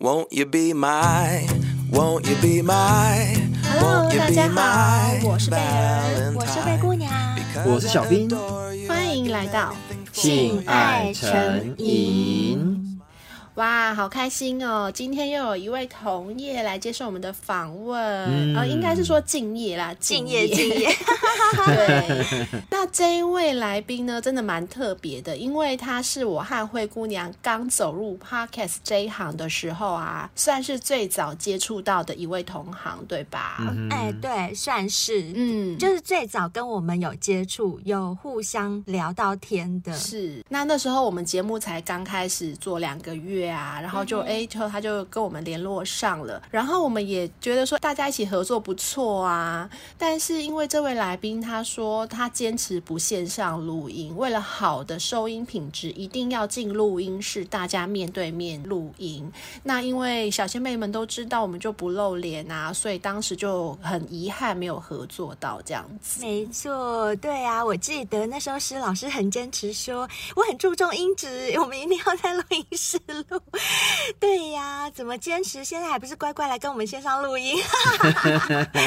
[0.00, 1.46] Won't you be my,
[1.92, 7.12] won't you be my, Hello，大家好我是贝儿，我是贝姑娘
[7.66, 9.76] 我是小兵 I adore you 欢迎来到
[10.10, 12.69] 性爱成瘾。
[13.56, 14.90] 哇，好开心哦！
[14.94, 20.88] 今天又有一位同业来接受我们的访问，嗯呃，应该是说敬业啦，敬业敬业。
[21.66, 33.56] 对，那这一位来宾呢，真的蛮特别的，因为他是我和灰姑娘刚走入 Podcast 这一行的时候啊，算是最早接触到的一位同行，对吧？
[33.60, 39.92] 嗯，哎，对，算是，嗯就是最早跟我们有接触、有互相聊到天的。
[39.92, 40.42] 是。
[40.48, 59.30] 那那时候我们节目才刚开始做两个月啊，然后就哎，就他就跟我们联络上了，然后我们也觉得说大家一起合作不错啊，但是因为这位来宾他说他坚持不线上录音，为了好的收音品质，一定要进录音室，大家面对面录音。
[59.62, 66.20] 那因为小仙妹们都知道，我们就不露脸啊，所以当时就很遗憾没有合作到这样子。
[66.22, 72.98] 没错，对啊，我记得那时候施老师很坚持说，我很注重音质，我们一定要在录音室
[73.30, 73.40] 录。
[74.20, 75.64] 对呀，怎么坚持？
[75.64, 77.56] 现在还不是乖乖来跟我们线上录音？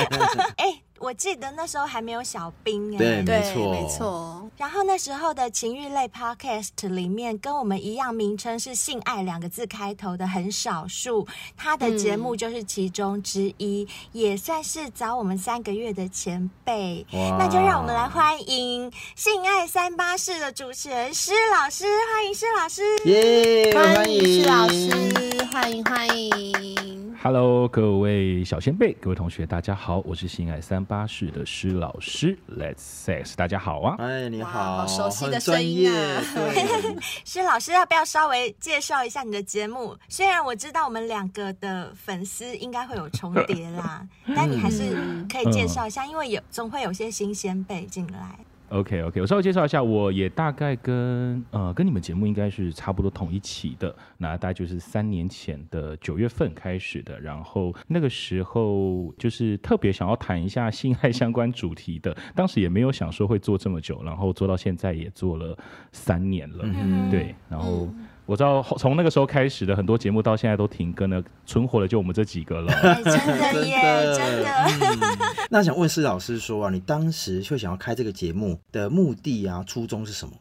[0.58, 2.98] 哎，我记得那时候还没有小兵哎。
[2.98, 4.50] 对对，没错没错。
[4.56, 11.28] 然后那时候的情欲类 podcast 里面，跟我们一样名称是“性爱”两个字开头的很少数，
[11.58, 17.06] 他的节目就是其中之一，也算是早我们三个月的前辈。
[17.12, 22.84] 那就让我们来欢迎《性爱三八式》的主持人施老师，欢迎施老师。
[23.06, 27.03] 耶，欢迎施老师，欢迎欢迎。
[27.24, 33.96] Hello，各位小先辈，各位同学，大家好，我是心爱三八室的施老师，Let's Sex，大家好啊！
[33.98, 36.22] 哎，你好，好熟悉的声音啊
[37.24, 39.96] 施老师，要不要稍微介绍一下你的节目？
[40.10, 44.94] 虽然我知道我们两个的粉丝应该会有重叠啦， 但你还是
[45.32, 48.38] 可以介绍一下，因为有总会有些新鲜辈进来。
[48.74, 65.56] OK OK，我稍微介绍一下，我也大概跟呃跟你们节目应该是差不多同一期的，那大概就是三年前的九月份开始的，然后那个时候就是特别想要谈一下性爱相关主题的，当时也没有想说会做这么久，然后做到现在也做了
[65.92, 67.88] 三年了，嗯对，然后。
[68.26, 72.72] 我知道从那个时候开始的很多节目到现在都停更了，存活的就我们这几个了。
[72.82, 73.82] 哎，真的耶，
[74.16, 74.50] 真的。
[74.50, 80.34] 嗯那想问施老师说啊，你当时就想要开这个节目的目的啊，初衷是什么？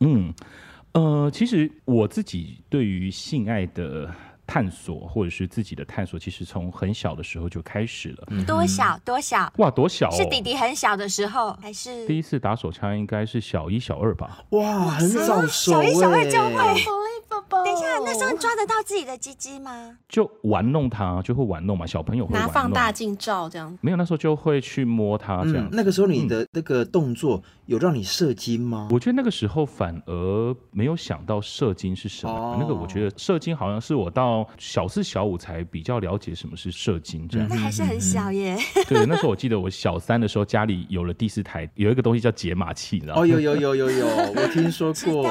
[0.00, 0.32] 嗯，
[0.92, 4.08] 呃，其实我自己对于性爱的
[4.50, 8.44] 探索，或者是自己的探索，其实从很小的时候就开始了。
[8.44, 9.52] 多小多小？
[9.58, 10.16] 哇，多小哦！
[10.16, 14.38] 是弟弟很小的时候，还是第一次打手枪应该是小一、小二吧？
[14.50, 16.80] 哇，很早熟小一小二就哎会？
[17.48, 19.96] 等一下，那时候抓得到自己的鸡鸡吗？
[20.08, 22.48] 就玩弄它，就会玩弄嘛，小朋友会玩拿。
[22.48, 25.64] 放大镜照这样，没有，那时候就会去摸它这样。
[25.64, 27.40] 嗯，那个时候你的那个动作
[27.70, 28.88] 有让你射精吗？
[28.90, 32.32] 我觉得那个时候反而没有想到射精是什么。
[32.32, 37.46] 哦那个我觉得射精好像是我到小四、小五才比较了解什么是射精这样。
[37.48, 38.58] 那还是很小耶。
[38.88, 43.22] 对，那时候我记得我小三的时候，家里有了第四台，有一个东西叫解码器，你知道吗？
[43.22, 45.22] 哦，有有有有有，我听说知过。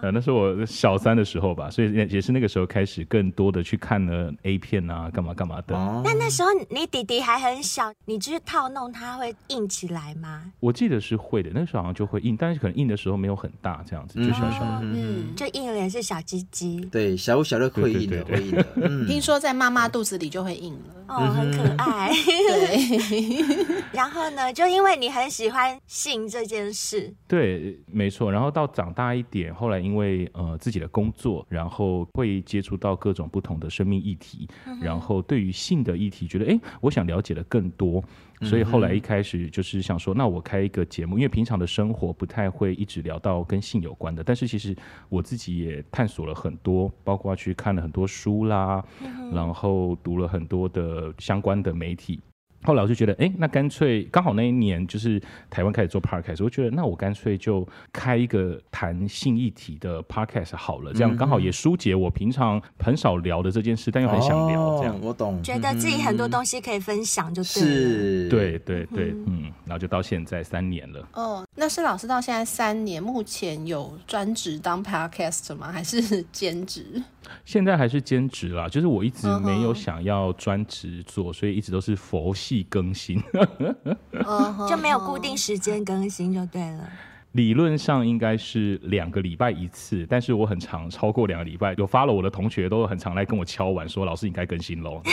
[0.00, 0.08] 道。
[0.08, 5.76] 呃，那是我小三的时候吧，所以也也是那个时候开始更多的去看了 A 片啊，干嘛干嘛的。
[5.76, 10.50] 哦那那时候你弟弟还很小，你去套弄他会硬起来吗？
[10.60, 14.80] 我记得是会的，那时候好像就会硬，但是可能硬的时候没有很大，这样子就小小的。
[14.82, 18.66] 嗯，就硬了也是小鸡鸡，对，小五小六会硬的，会硬的。
[18.76, 20.94] 嗯，听说在妈妈肚子里就会硬了。
[21.08, 22.10] 哦，很可爱。
[22.14, 28.30] 对， 然后呢，就因为你很喜欢性这件事，对，没错。
[28.30, 34.48] 然后到长大一点，后来因为呃自己的工作，然后会接触到各种不同的生命议题，
[34.80, 38.02] 然后对于性的议题，觉得哎，我想了解的更多。
[38.42, 44.24] 所以后来一开始就是想说，那我开一个节目，因为平常的生活不太会一直聊到跟性有关的。
[44.24, 44.74] 但是其实
[45.10, 48.82] 我自己也探索了很多，包括去看了很多书啦，
[49.30, 52.18] 然后读了很多的相关的媒体。
[52.62, 65.00] 后来我就觉得，哎，那干脆刚好那一年就是台湾开始做 podcast，我觉得那我干脆就开一个谈性议题的 podcast 好了，这样刚好也疏解我平常很少聊的这件事，但又很想聊，这样哦。
[65.02, 67.68] 我懂，觉得自己很多东西可以分享，就对了。
[67.68, 71.08] 是，对对对，嗯，然后就到现在三年了。
[71.14, 75.70] 哦，那是老师到现在三年，目前有专职当 podcast 吗？
[75.70, 77.02] 还是 兼职？
[77.44, 83.22] 现在还是兼职啦，就是我一直没有想要专职做，所以一直都是佛系更新。
[84.70, 86.88] 就没有固定时间更新就对了。
[87.32, 91.72] 理论上应该是两个礼拜一次，但是我很常超过两个礼拜。
[91.78, 95.00] 有 follow 我的同学都很常来跟我敲碗说：“老师，你该更新喽。”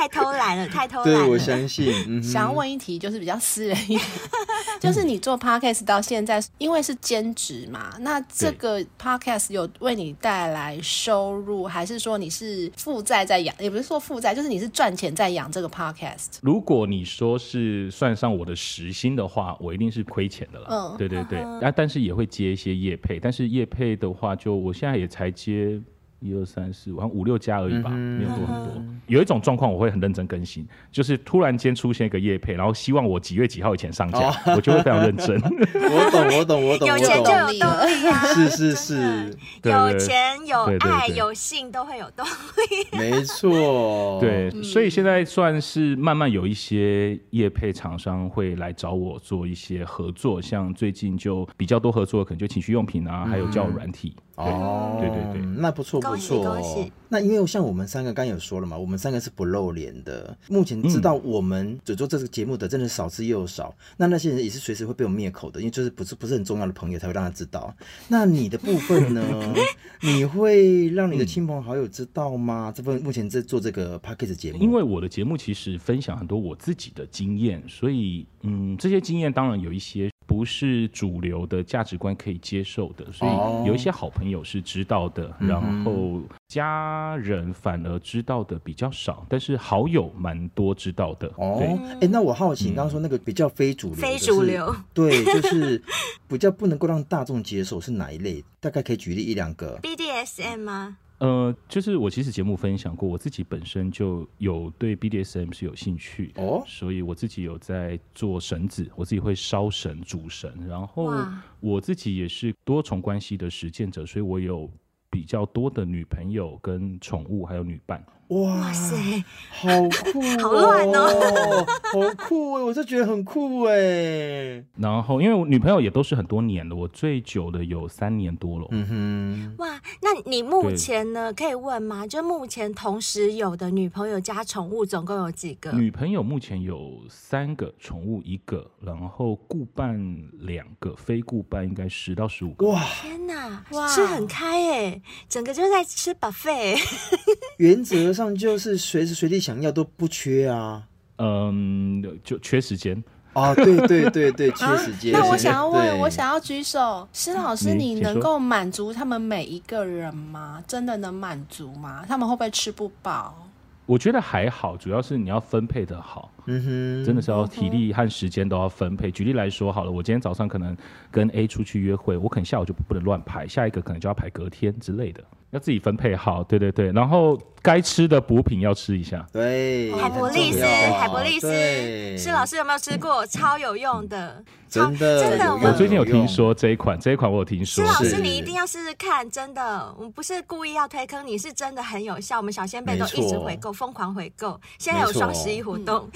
[0.00, 1.18] 太偷懒了，太偷懒了。
[1.20, 1.92] 对，我相信。
[2.08, 4.00] 嗯、想要问一题，就是比较私人一点，
[4.80, 13.54] 就是你做 podcast 到现在，因为是兼职嘛，那这个 podcast 有为你带来收入，还是说你是负债在养？
[13.58, 16.38] 也不是说负债，就是你是赚钱在养这个 podcast。
[16.40, 20.64] 如果你说是算上我的时薪的话，我一定是亏钱的。
[20.70, 25.78] 嗯，对对对， 啊，但是也会接一些业配，但是业配的话，就我现在也才接。
[26.20, 28.82] 一二三四五，好像五六家而已吧，没有多很多。
[29.06, 35.36] 有一种状况我会很认真更新，就是突然间出现一个叶配，然后希望我几月几号以前上架，我就会非常认真。
[35.40, 36.88] 我懂，我懂，我懂。
[36.88, 38.26] 有钱就有动力啊！
[38.34, 42.98] 是是是， 有钱有爱有性都会有动力。
[42.98, 54.14] 没错，对，所以现在算是慢慢有一些叶配厂商会来找我做一些合作，像最近就比较多合作，可能就情趣用品啊，还有交友软体。
[54.44, 56.90] 哦，对对对，那不错不错哦。
[57.08, 60.36] 那因为像我们三个刚有说了嘛，我们三个是不露脸的。
[60.48, 63.74] 目前知道我们只做这个节目的，真的少之又少。
[63.96, 67.74] 那那些人也是随时会被我灭口的，因为就是不是不是很重要的朋友才会让他知道。
[68.08, 69.22] 那你的部分呢？
[70.02, 72.72] 你会让你的亲朋好友知道吗？
[72.74, 80.09] 这份目前在做这个 p a c k a g e 节目，因为我的节目其实分享很多我自己的经验，所以嗯，这些经验当然有一些。
[80.30, 91.26] 不是主流的价值观可以接受的，所以有一些好朋友是知道的，哦、然后家人反而知道的比较少，但是好友蛮多知道的。
[91.36, 95.82] 哦，哎、欸，那我好奇，你刚刚说那个比较非主流，非主流，对，就是
[96.28, 98.44] 比较不能够让大众接受是哪一类？
[98.60, 99.80] 大概可以举例一两个
[100.10, 100.98] ？BDSM 吗？
[101.18, 111.12] 呃，就是我其实节目分享过，我自己本身就有对 BDSM 是有兴趣哦，所以我自己有在做绳子，我自己会烧绳、煮绳，然后
[111.60, 114.70] 我自己也是多重关系的实践者，所以我有
[115.10, 118.02] 比较多的女朋友、跟宠物还有女伴。
[118.30, 119.68] 哇塞，好
[120.12, 124.64] 酷，好乱哦， 好酷哎，我就觉得很酷哎。
[124.76, 128.66] 然后，因为我女朋友也都是很多年的，我最久的有三年多了。
[128.70, 131.32] 嗯哼，哇，那你目前呢？
[131.32, 132.06] 可以问吗？
[132.06, 135.72] 就目前同时有的女朋友加宠物总共有几个？
[135.72, 139.98] 女朋友目前有三个，宠物一个，然后顾伴
[140.38, 142.66] 两个，非顾伴应该十到十五个。
[142.68, 146.78] 哇，天哪，哇，吃很开哎，整个就是在吃 buffet。
[147.58, 150.82] 原则上就是随时随地想要都不缺啊，
[151.18, 153.02] 嗯，就缺时间
[153.32, 155.12] 啊，对对对对，缺时间。
[155.12, 160.62] 那我想要问，我想要举手，施老师，你能够满足他们每一个人吗？
[160.66, 162.04] 真的能满足吗？
[162.08, 163.46] 他们会不会吃不饱？
[163.86, 169.10] 我觉得还好，主要是你要分配的好，嗯哼，真的是要体力和时间都要分配。
[169.10, 170.76] 举例来说，好了，我今天早上可能
[171.10, 175.22] 跟 A 出去约会，我可能下午就不能乱排，下一个可能就要排隔天之类的。
[175.50, 179.26] 要自己分配好，对对对，然后该吃的补品要吃一下。
[179.32, 183.26] 对，海博利斯，海博利斯，施老师有没有吃过？
[183.26, 185.52] 超有用的，真的真的。
[185.52, 187.84] 我最近有听说这一款，这一款我有听说。
[187.84, 192.36] 施老师，你一定要试试看，真的，我们不是故意要推坑你，是真的很有效。
[192.36, 196.08] 我们小仙贝都一直回购，疯狂回购，现在有双十一活动。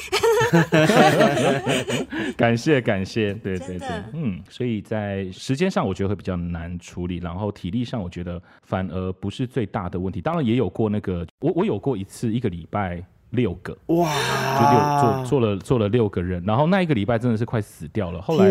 [2.39, 9.15] 感谢感谢，对对对，嗯，所以在时间上我觉得会比较难处理，然后体力上我觉得反而。
[9.25, 14.07] 不是最大的问题，当然也有过那个，我我有过一次一个礼拜六个，哇，
[14.59, 18.21] 就六做做了做了六个人，然后那一个礼拜真的是快死掉了。
[18.21, 18.45] 后来，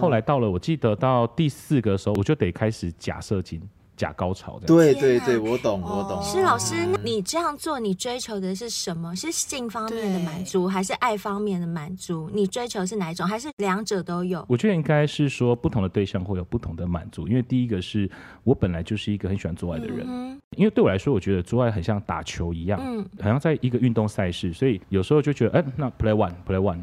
[0.00, 3.62] 后来到了，我记得到第四个的时候，我就得开始假射精。
[3.96, 6.22] 假高潮的，对对对，我懂我懂。
[6.22, 9.14] 施老师，你这样做，你追求的是什么？
[9.14, 12.30] 是性方面的满足，还是爱方面的满足？
[12.32, 13.26] 你追求是哪一种？
[13.26, 14.44] 还是两者都有？
[14.48, 17.28] 我觉得应该是说，不同的对象会有不同的满足。
[17.28, 18.10] 因为第一个是
[18.44, 20.06] 我本来就是一个很喜欢做爱的人，
[20.56, 26.78] 因为对我来说，我觉得做爱很像打球一样，嗯，好像在一个运动赛事，所以有时候就觉得，哎，那 play one play one，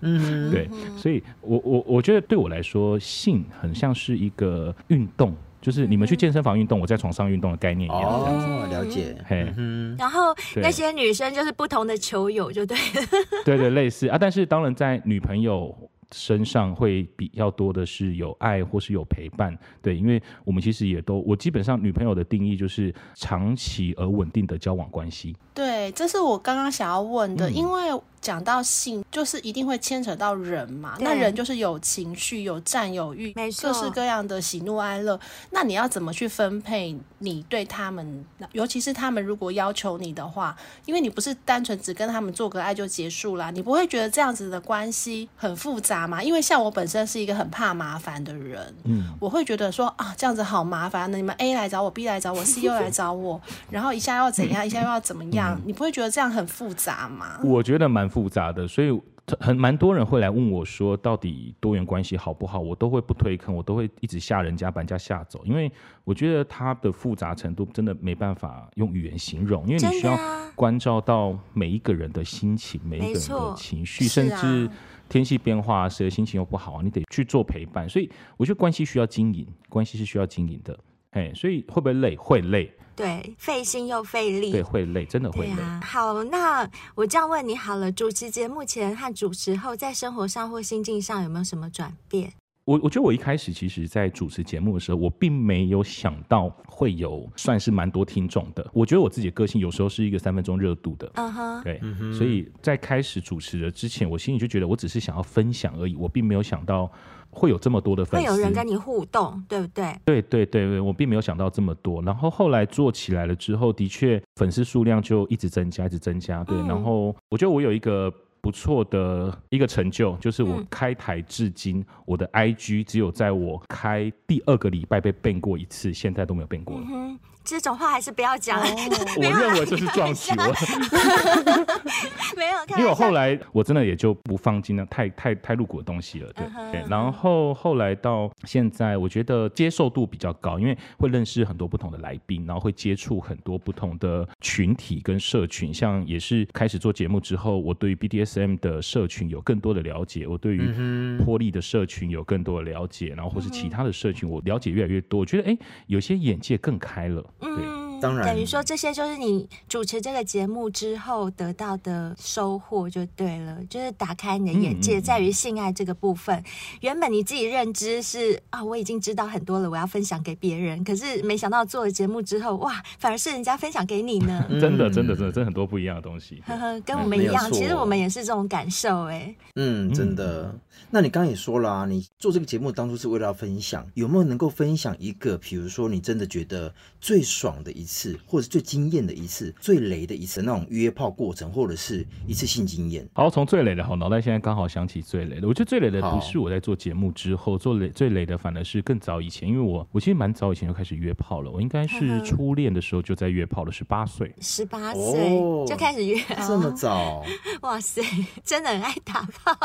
[0.00, 5.34] 嗯， 对，所以我我我觉得对我来说，性很像是一个运动。
[5.64, 8.02] 就是你们去健身房运动，我在床上运动的概念一样。
[8.02, 9.16] 哦，了解。
[9.26, 9.50] 嘿，
[9.96, 12.76] 然后那些女生就是不同的球友，就对。
[13.46, 15.74] 对对，类似啊，但是当然在女朋友
[16.14, 19.58] 身上会比较多的是有爱或是有陪伴。
[19.82, 25.36] 对，因为我们其实也都，我基本上女朋友的定义就是长期而稳定的交往关系。
[25.52, 28.00] 对，这是我刚刚想要问的，因为。
[28.24, 30.96] 讲到性，就是一定会牵扯到人嘛。
[30.98, 35.20] 那人就是有情绪、有占有欲，没错各式各样的喜怒哀乐。
[35.50, 40.56] 那你要怎么去分配你对他们，尤其是他们如果要求你的话，
[40.86, 46.22] 因为你不是单纯只跟他们做个爱就结束啦，你不会觉得这样子的关系很复杂吗？
[46.22, 51.10] 因为像我本身是一个很怕麻烦的人，嗯，我会觉得说啊，这样子好麻烦。
[51.10, 55.60] 那你们 A 来找我，B 来找我，C 又来找我， 然后一下要怎样，一下又要怎么样？
[55.64, 57.38] 你不会觉得这样很复杂吗？
[57.42, 58.90] 我觉得蛮复杂的，所以
[59.40, 62.60] 很蛮多人会来问我说，到底多元关系好不好？
[62.60, 65.72] 我都会不推坑，我都会一直吓人家，把人家吓走，因为
[66.04, 70.18] 我觉得它的复杂程度真的没办法用语言形容，因为你需要
[70.54, 74.68] 关照到每一个人的心情，每一个人的情绪，甚至
[75.08, 77.88] 天气变化，谁的心情又不好，你得去做陪伴。
[77.88, 80.78] 所以我觉得关系需要经营，关系是需要经营的。
[81.12, 82.14] 哎，所以会不会累？
[82.16, 82.70] 会累。
[82.96, 84.52] 对，费心又费力。
[84.52, 85.62] 对，会累，真的会累。
[85.62, 92.32] 啊、好，那我这样问你好了，主持节目前和主持后，在生活上或心境上有没有什么转变？
[92.64, 98.66] 我我觉得我一开始其实，在主持节目的时候，我并没有想到会有算是蛮多听众的。
[98.72, 101.80] 我觉得我自己的个性有时候是一个三分钟热度的，嗯哼，对，
[102.16, 106.90] 所以在开始主持的之前，我心里就觉得我只是想要分享而已，我并没有想到。
[107.34, 109.94] 会有这么多的粉丝，会有人跟你互动，对不对？
[110.04, 112.00] 对对对对，我并没有想到这么多。
[112.02, 116.42] 然后后来做起来了之后，的确粉丝数量就一直增加，一直增加。
[116.44, 126.86] 对，嗯、然后我觉得我有一个不错的一个成就，就是我开台至今，嗯、我的 IG 只有在我开第二个礼拜被 ban 过一次，现在都没有 ban 过了。
[126.90, 128.60] 嗯这种话还是不要讲。
[129.16, 130.44] 我认为这是撞击我。
[132.36, 136.84] 没有，因为我后来我真的也就不放进了太太太露骨的东西了，对对。
[136.88, 145.72] 然后后来到现在，我觉得接受度比较高，因为会认识很多不同的来宾，然后会接触很多不同的群体跟社群。
[145.72, 155.20] 像也是开始做节目之后，我对于 BDSM 的社群有更多的了解，我对于波丽的社群有更多的了解，然后或是其他的社群，我了解越来越多。
[155.20, 157.24] 我觉得哎，有些眼界更开了。
[157.40, 166.42] 嗯，当然，等于说这些就是你主持这个节目之后得到的收获就对了，就是打开你的眼界，在于性爱这个部分。
[166.80, 170.82] 原本你自己认知是啊，我已经知道很多了，我要分享给别人。
[170.84, 174.46] 可是没想到做了节目之后，哇，反而是人家分享给你呢。
[174.60, 176.42] 真的，真的，真的，真的很多不一样的东西。
[176.46, 179.34] 呵呵，跟我们一样，其实我们也是这种感受哎。
[179.54, 180.54] 嗯，真的。
[180.90, 187.93] 那你刚刚也说了啊，你做这个节目当初是为了要分享，有没有能够分享一个，比如说你真的觉得最爽的一次，
[188.26, 193.08] 或者最惊艳的一次，最雷的一次那种约炮过程，或者是一次性经验？
[193.12, 195.46] 好，从最雷的，好，脑袋现在刚好想起最雷的。
[195.46, 207.24] 我觉得最雷的不是我在做节目之后做雷，最雷的反而是更早以前，因为我我其实蛮早以前就开始约炮了，我应该是初恋的时候就在约炮了，十八岁，十八岁就开始约，这么早？
[207.62, 208.02] 哇塞，
[208.42, 209.56] 真的很爱打炮。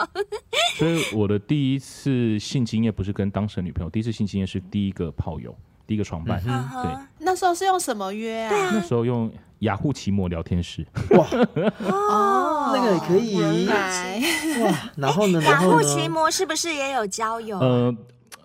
[0.77, 5.55] 所以我的第一次性经验不是跟当时的女朋友，第一次性经验是第一个炮友。
[5.89, 8.69] 第一个床伴，嗯、对，那时候是用什么约啊？
[8.71, 9.31] 那时候用
[9.61, 10.85] 雅虎奇摩聊天室。
[11.17, 11.25] 哇，
[11.89, 13.65] 哦，那个也可以。
[13.65, 14.21] 来
[14.61, 15.41] 哇，然后呢？
[15.49, 17.57] 雅虎奇摩是不是也有交友？
[17.57, 17.95] 呃。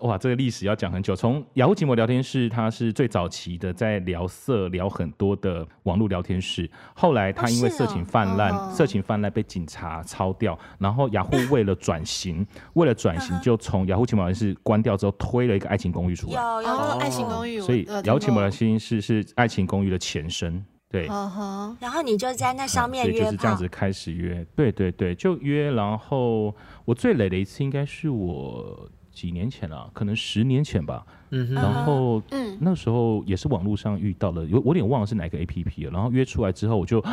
[0.01, 1.15] 哇，这个历史要讲很久。
[1.15, 6.69] 从雅虎奇摩聊天室，它是最早期的在聊色、聊很多的网络聊天室。
[6.93, 10.57] 后来，它因为色情泛滥，哦哦、色情泛滥被警察抄掉。
[10.77, 16.33] 然后，雅虎为了转型，为了转型，就从雅虎奇摩聊天室关掉之后，推了一个爱情公寓出来。
[16.33, 20.63] 有有爱情公寓，所以雅虎奇摩聊天室是爱情公寓的前身。
[20.89, 24.45] 对，哦、然后你就在那上面约、嗯，就是这样子开始约。
[24.55, 25.71] 对对对，就约。
[25.71, 28.89] 然后我最累的一次应该是我。
[29.15, 31.03] 几年前了，可能十年前吧。
[31.31, 35.91] 嗯哼，然后嗯，那时候也是网络上遇到了，有我有点忘了是哪个 APP 了。
[35.91, 37.03] 然后约出来之后，我就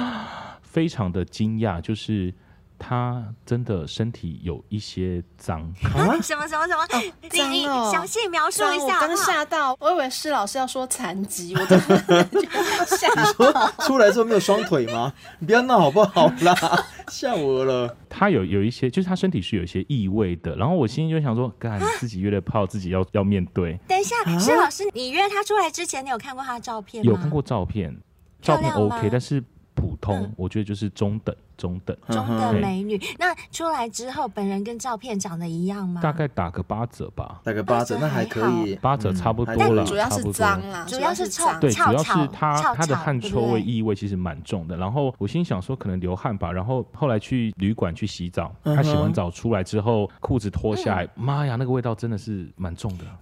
[0.60, 2.34] 非常的惊讶，就是。
[2.84, 5.60] 他真的身体有一些脏
[5.94, 6.18] 啊？
[6.20, 6.84] 什么什么什么？
[7.30, 7.62] 你你
[7.92, 8.96] 详细描述一下。
[8.96, 12.28] 我刚吓到，我以为施老师要说残疾，我真的
[12.84, 13.70] 吓到。
[13.86, 15.12] 出来之后没有双腿吗？
[15.38, 16.54] 你不要闹好不好啦？
[17.06, 17.96] 吓我了。
[18.08, 20.56] 他有有一些，就是他身体是有一些异味的。
[20.56, 23.78] 然后我心里就想说，干自己约的炮，自己要要面对。
[23.86, 27.10] 等一下，施老师，你约他出来之前，你有看过他的照片吗？
[27.12, 27.96] 有看过照片，
[28.40, 29.42] 照片 OK，但是。
[29.74, 33.00] 普通，我觉得就是中等，中等，中等美女。
[33.18, 36.00] 那出来之后，本人跟照片长得一样吗？
[36.00, 39.84] 大概打个八折吧，打个八折，那还可以，八折差不多了。
[39.84, 44.76] 主要是脏啦，主要是臭，对，主要是他他的汗臭味异味其实蛮重的。
[44.76, 53.04] 然后我心想说可能流汗吧，然后后来去旅馆去洗澡，他洗完澡出来之后，裤子脱下来，妈呀，那个味道真的是蛮重的。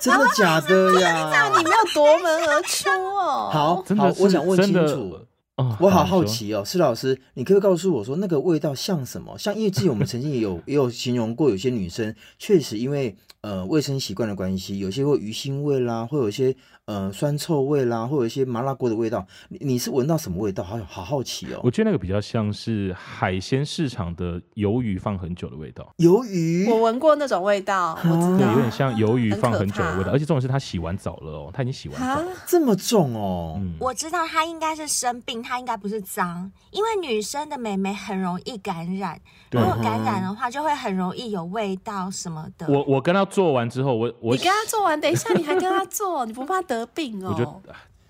[0.00, 1.28] 真的假的呀？
[1.32, 3.50] 那你没有夺门而出哦。
[3.52, 5.18] 好，好，我想问清楚。
[5.58, 9.36] 哦，我好好奇哦，施老师，你可以告诉我说那个味道像什么？
[9.36, 16.54] 像因为之前我们曾经也有 也有形容过，有些女生确实因为呃卫生习惯的关系，有些会鱼腥味啦，会有一些
[16.88, 19.26] 呃酸臭味啦，或者一些麻辣锅的味道。
[19.50, 20.64] 你你是闻到什么味道？
[20.64, 21.60] 好好好奇哦。
[21.62, 25.86] 我觉得那个比较像是海鲜市场的鱿鱼放很久的味道。
[25.98, 32.32] 鱿鱼，我闻过那种味道，我知道，对，有点像鱿鱼放很久的味道，而且重点是他洗完澡了哦，他已经洗完澡了。
[32.46, 33.58] 这么重哦。
[33.60, 42.66] 嗯，我知道他应该是生病，他应该不是脏，因为女生的美眉很容易感染，如果感染的话，就会很容易有味道什么的。
[42.66, 47.34] 我我跟他做完之后，我我你跟他做完，等一下你还跟他做，你不怕得病哦？
[47.36, 47.62] 我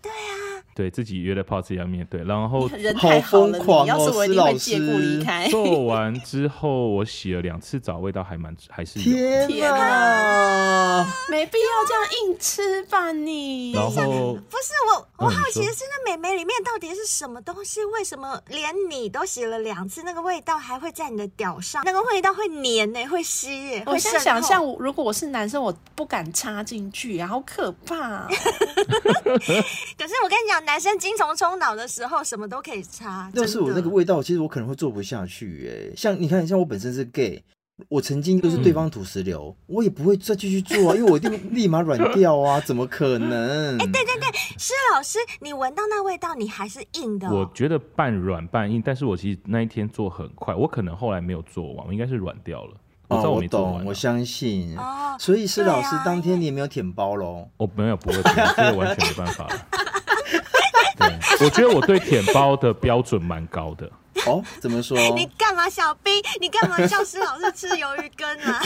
[0.03, 5.49] 对啊，对自己约的泡自己要面对，然后 人太好了，疯狂哦你要是我一定会借故离开。
[5.49, 9.49] 做 完之后，我洗了两次澡，味道还蛮还是有。
[9.49, 13.73] 天哪，没必要这样硬吃吧你。
[13.73, 17.85] 然后不是我，我好奇的嗯是那美眉里面到底是什么东西？
[17.87, 21.83] 为什么连你都洗了两次，那个味道还会在你的屌上？
[21.85, 28.27] 那个味道会黏呢、欸，会吸、欸，我现在想象，如果我是男生，我不敢插进去，好可怕、哦。
[29.99, 33.31] 可是我跟你讲，男生精虫冲脑的时候，什么都可以擦。
[33.33, 35.97] 要是我那个味道，其实我可能会做不下去哎。
[35.97, 37.43] 像你看，像我本身是 gay，
[37.89, 43.79] 我曾经就是对方土石流，嗯、我也不会再继续做啊，因为我一定立马软掉啊， 怎么可能？
[43.79, 47.37] 哎、欸，对对对，施老师，你闻到那味道，你还是硬的、哦。
[47.37, 52.75] 我觉得半软半硬，但是我其实那一天做很快，我可能后来没有做完，我应该是软掉了。
[53.09, 54.77] 我知道我没做完、啊哦、我懂，我相信。
[54.77, 57.49] 哦，所以施老师当天你也没有舔包喽？
[57.57, 59.49] 我没有，不会舔，这个完全没办法
[61.45, 63.91] 我觉得我对舔包的标准蛮高的。
[64.27, 64.99] 哦，怎么说？
[65.17, 66.13] 你干嘛，小兵？
[66.41, 68.61] 你干嘛教师老师吃鱿鱼羹啊？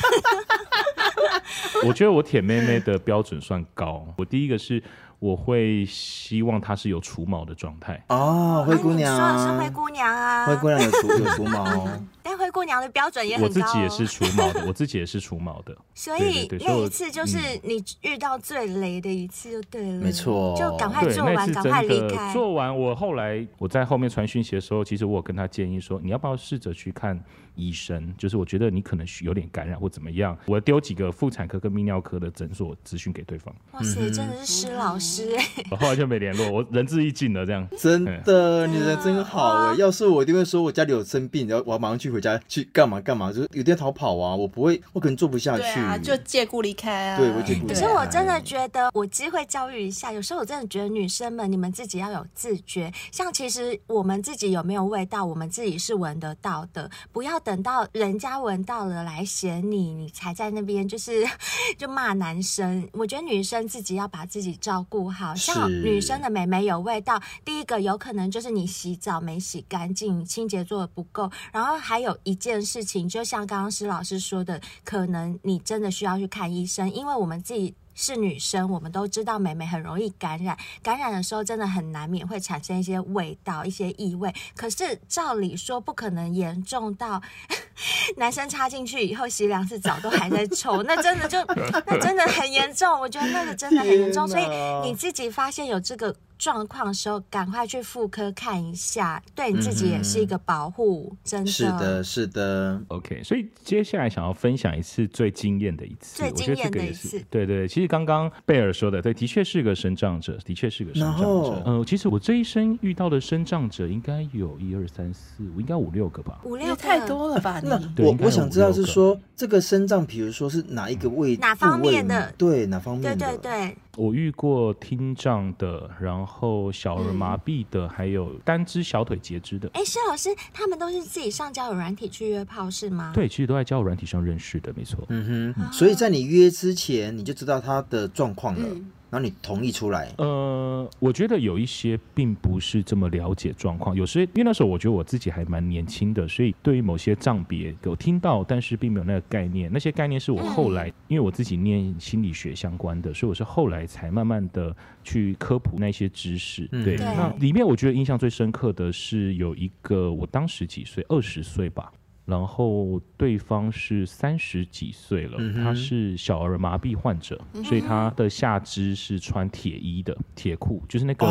[1.87, 4.07] 我觉得我舔妹妹的标准算高。
[4.17, 4.83] 我第一个是。
[5.23, 8.02] 我会希望它是有除毛的状态。
[8.09, 11.88] 哦，灰姑娘，啊、说的是灰姑娘啊，灰姑娘有除有除毛，
[12.25, 13.49] 但灰姑娘的标准也很高、哦。
[13.49, 22.33] 我自己也是除毛的， 我自己也是除毛的，所以那一次就是你遇到最雷的一次，就对了，没错，就赶快做完，赶快离开。
[22.33, 27.23] 做完，我后来我在后面传讯息的时候，其实我有跟他建议说，你要不要试着去看
[27.55, 28.12] 医生？
[28.19, 33.55] 就是我觉得你可能有点感染或怎么样，我丢几个妇产科跟泌尿科的诊所资讯给对方。
[33.71, 35.64] 哇塞，真的是施老师哎！
[35.76, 39.75] 后来就没联络，我仁至义尽了，这样 真的，你人真好哎！
[39.76, 47.19] 要是我一定会说，我家里有生病，然后我要马上去回家去干嘛干嘛，就是有点逃跑啊，我不会，我可能做不下去，啊、就借故离开啊。
[47.19, 47.75] 对，我借故离开。
[47.75, 52.93] 可是我真的觉得，我机会教育一下，有时候我真的觉得女生们，你们自己要有自觉。
[53.10, 61.25] 像其实我们自己有没有味道，我们自己是闻得到的，不要等到人家闻到了来嫌你，你才在那边就是
[61.76, 62.89] 就骂男生。
[62.93, 65.71] 我觉得女生自己要把自己照顾好，像。
[65.71, 71.30] 女生的美眉有味道，第一个有可能就是你洗澡没洗干净，清洁做的不够。
[71.52, 84.35] 然后还有一件事情，就像刚刚施老师说的，可能你真的需要去看医生，因为我们自己是女生，我们都知道美眉很容易感染，感染的时候真的很难免会产生一些味道、一些异味。
[84.57, 87.21] 可是照理说不可能严重到
[88.17, 91.39] 男生插进去以后洗两次澡都还在臭，那真的就
[91.87, 93.00] 那真的很严重。
[93.00, 94.45] 我觉得那个真的很严重，所以
[94.83, 101.09] 你自己发现有这个状况的时候，赶快去妇科看一下，对你自己也是一个保护。
[101.13, 102.83] 嗯、真的是的，是的。
[102.89, 107.11] OK，所以接下来想要分享一次最惊艳的一次，最惊艳的一次。
[107.31, 111.63] 对，对对，其实刚刚贝尔说的，对，的确是个身障者，的确是个身障者。
[111.65, 116.41] 嗯、呃，其实我这一生遇到的身障者应该有一二三四五，应该五六个吧？
[116.43, 117.61] 五六太多了吧？
[117.63, 122.35] 那我我想知道是说这个身障，比如说是哪一个位哪方面的？
[122.37, 123.28] 对，哪方面的？
[123.28, 123.76] 对对对。
[123.97, 129.69] 我遇过听障的，然后小儿麻痹的，嗯、还有单只小腿截肢的。
[129.75, 133.13] 哎，施老师，他们都是自己上交友软体去约炮是吗？
[133.15, 135.05] 对，其实都在交友软体上认识的，没错。
[135.09, 138.67] 嗯哼，所以在你约之前，你就知道他的状况了。
[138.67, 140.11] 嗯然后你同意出来？
[140.17, 143.95] 呃，我觉得有一些并不是这么了解状况。
[143.95, 149.71] 有时因为那时候我觉得我自己还蛮年轻的，所以对于某些障别有听到，但是并没有那个概念。
[149.71, 156.67] 那些概念是我后来，嗯、因为我自己念心理学相关的，所以我是后来才慢慢的去科普那些知识。
[156.73, 161.93] 嗯、对，那里面我觉得印象最深刻的是有一个，我当时几岁，二十岁吧。
[162.25, 171.26] 然后对方是三十几岁了，嗯、他是小儿麻痹患者，嗯、所以他的下肢是穿铁衣的铁裤，就是那个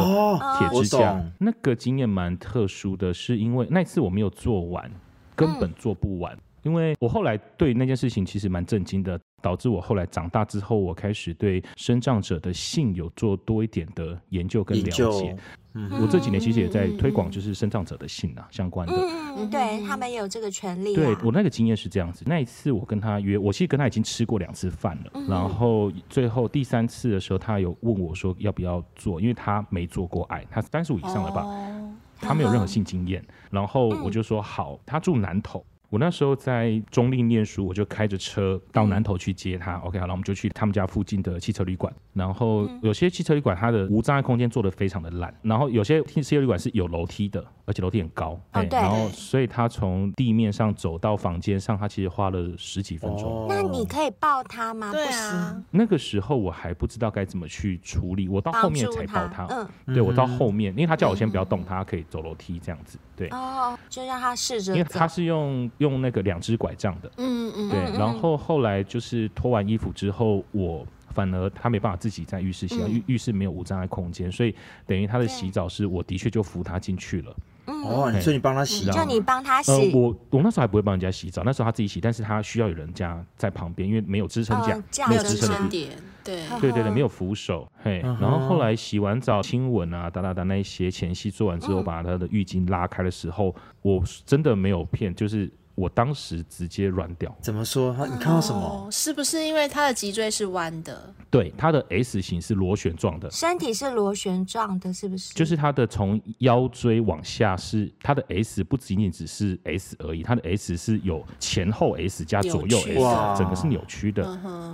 [0.59, 1.13] 铁支架。
[1.13, 4.91] 哦、那个经验蛮特殊的，是因为那次我没有做完，
[5.35, 6.35] 根本做不完。
[6.35, 15.37] 嗯、因为我后来对那件事情其实蛮震惊的，导致我后来长大之后，我开始对生长者的性有做多一点的研究跟了解。
[15.73, 18.93] 嗯，我这几年其实也在推广，就是生障者的性啊相关的。
[19.37, 20.95] 嗯，对他们也有这个权利、啊。
[20.95, 35.65] 对我那个经验是这样子，那一次我跟他约，我其实跟他已经吃过两次饭了，嗯、然后最后第三次的时候，他有问我说要不要做，因为他没做过爱，他三十五以上了吧，哦、他没有任何性经验，嗯、然后我就说好，他住南投。
[35.91, 39.75] 我那时候在中立念书，我就开着车到南头去接他。
[39.79, 41.93] OK，好了，我们就去他们家附近的汽车旅馆。
[42.13, 48.39] 然后有些汽车旅馆它的无障碍空间做的非常的烂，然后有些汽车旅馆是有楼梯的，而且楼梯很高。
[48.53, 48.79] 哦，对。
[48.79, 53.25] 然后所以他从地面上走到房间上，他其实花了十几分钟。
[53.25, 53.45] 哦。
[53.49, 54.93] 那你可以抱他吗？
[54.93, 55.07] 对啊。
[55.07, 55.65] 不行。
[55.71, 59.45] 那个时候我还不知道该怎么去处理，我到后面才抱他。
[59.49, 59.67] 嗯。
[59.93, 62.97] 对，我到后面，因为他叫我先不要动他，他可以走楼梯这样子。
[63.17, 63.27] 对。
[63.29, 64.71] 哦，就让他试着。
[64.73, 66.57] 因为他是用用那个两只。
[66.61, 74.53] 拐杖的，嗯嗯，对，然后后来就是脱完衣服之后，我反而他没办法自己在浴室洗澡，浴浴室没有无障碍空间，所以
[74.85, 77.35] 等于他的洗澡是我的确就扶他进去了。
[77.65, 79.91] 哦，所以你帮他洗澡，就你帮他洗。
[79.95, 85.89] 我我那时候还不会帮人家洗澡，那时候他自己洗，但是他需要有人家在旁边，因为没有支撑架，没有支撑点，
[86.23, 87.67] 对对对对，没有扶手。
[87.81, 95.49] 嘿，然后后来洗完澡、亲吻啊、哒哒哒那一些前戏做完之后，把他的浴巾拉开的时候，我真的没有骗，就是。
[95.81, 97.91] 我当时直接软掉，怎么说？
[98.05, 98.61] 你看到什么？
[98.61, 101.11] 哦，是不是因为他的脊椎是弯的？
[101.31, 105.33] 对，他的 S 型是螺旋状的，身体是螺旋状的，是不是？
[105.33, 114.23] 就是他的从腰椎往下是他的 S，不仅仅只是 S 而已，他的 S 是有前后 S 加左右 S，整个是扭曲的。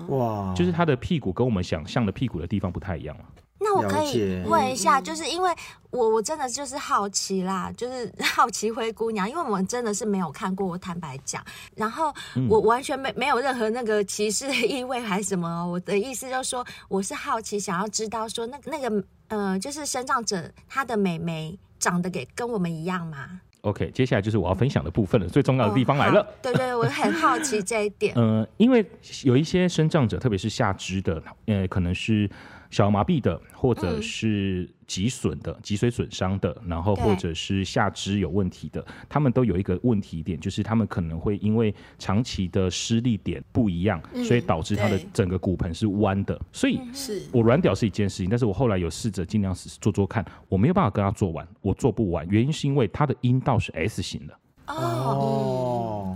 [0.09, 3.23] 哇，就是他的屁股跟我们想象的屁股的地方不太一样了。
[3.59, 5.51] 那我可以问一下，就是因为
[5.89, 11.43] 我我真的就是好奇啦，就是 好奇灰姑娘，因为我们真的是没有看过，我坦白讲，
[11.75, 12.13] 然后
[12.47, 26.21] 我完全没没有任何那个歧视的意味还是什么，我的意思就是说，我是好奇想要知道说，那那个呃，就是生长者他的美眉长得给跟我们一样吗？OK，接下来就是我要分享的部分了，最重要的地方来了。
[26.21, 28.13] 哦、对，对对，我很好奇这一点。
[28.15, 28.85] 嗯、 呃，因为
[29.23, 32.29] 有一些生长者，特别是下肢的，呃，可能是。
[32.69, 46.39] 小儿麻痹的，或者是脊损的、脊髓损伤的，然后或者是下肢有问题的，他们都有一个问题点，就是他们可能会因为长期的施力点不一样，所以导致他的整个骨盆是弯的。
[46.51, 47.21] 所以，是。
[47.31, 54.37] 我软屌是一件事情，但是我后来有试着尽量做做看，我没有办法跟他做完，我做不完，原因是因为他的阴道是 S 型的。
[54.67, 55.66] 哦，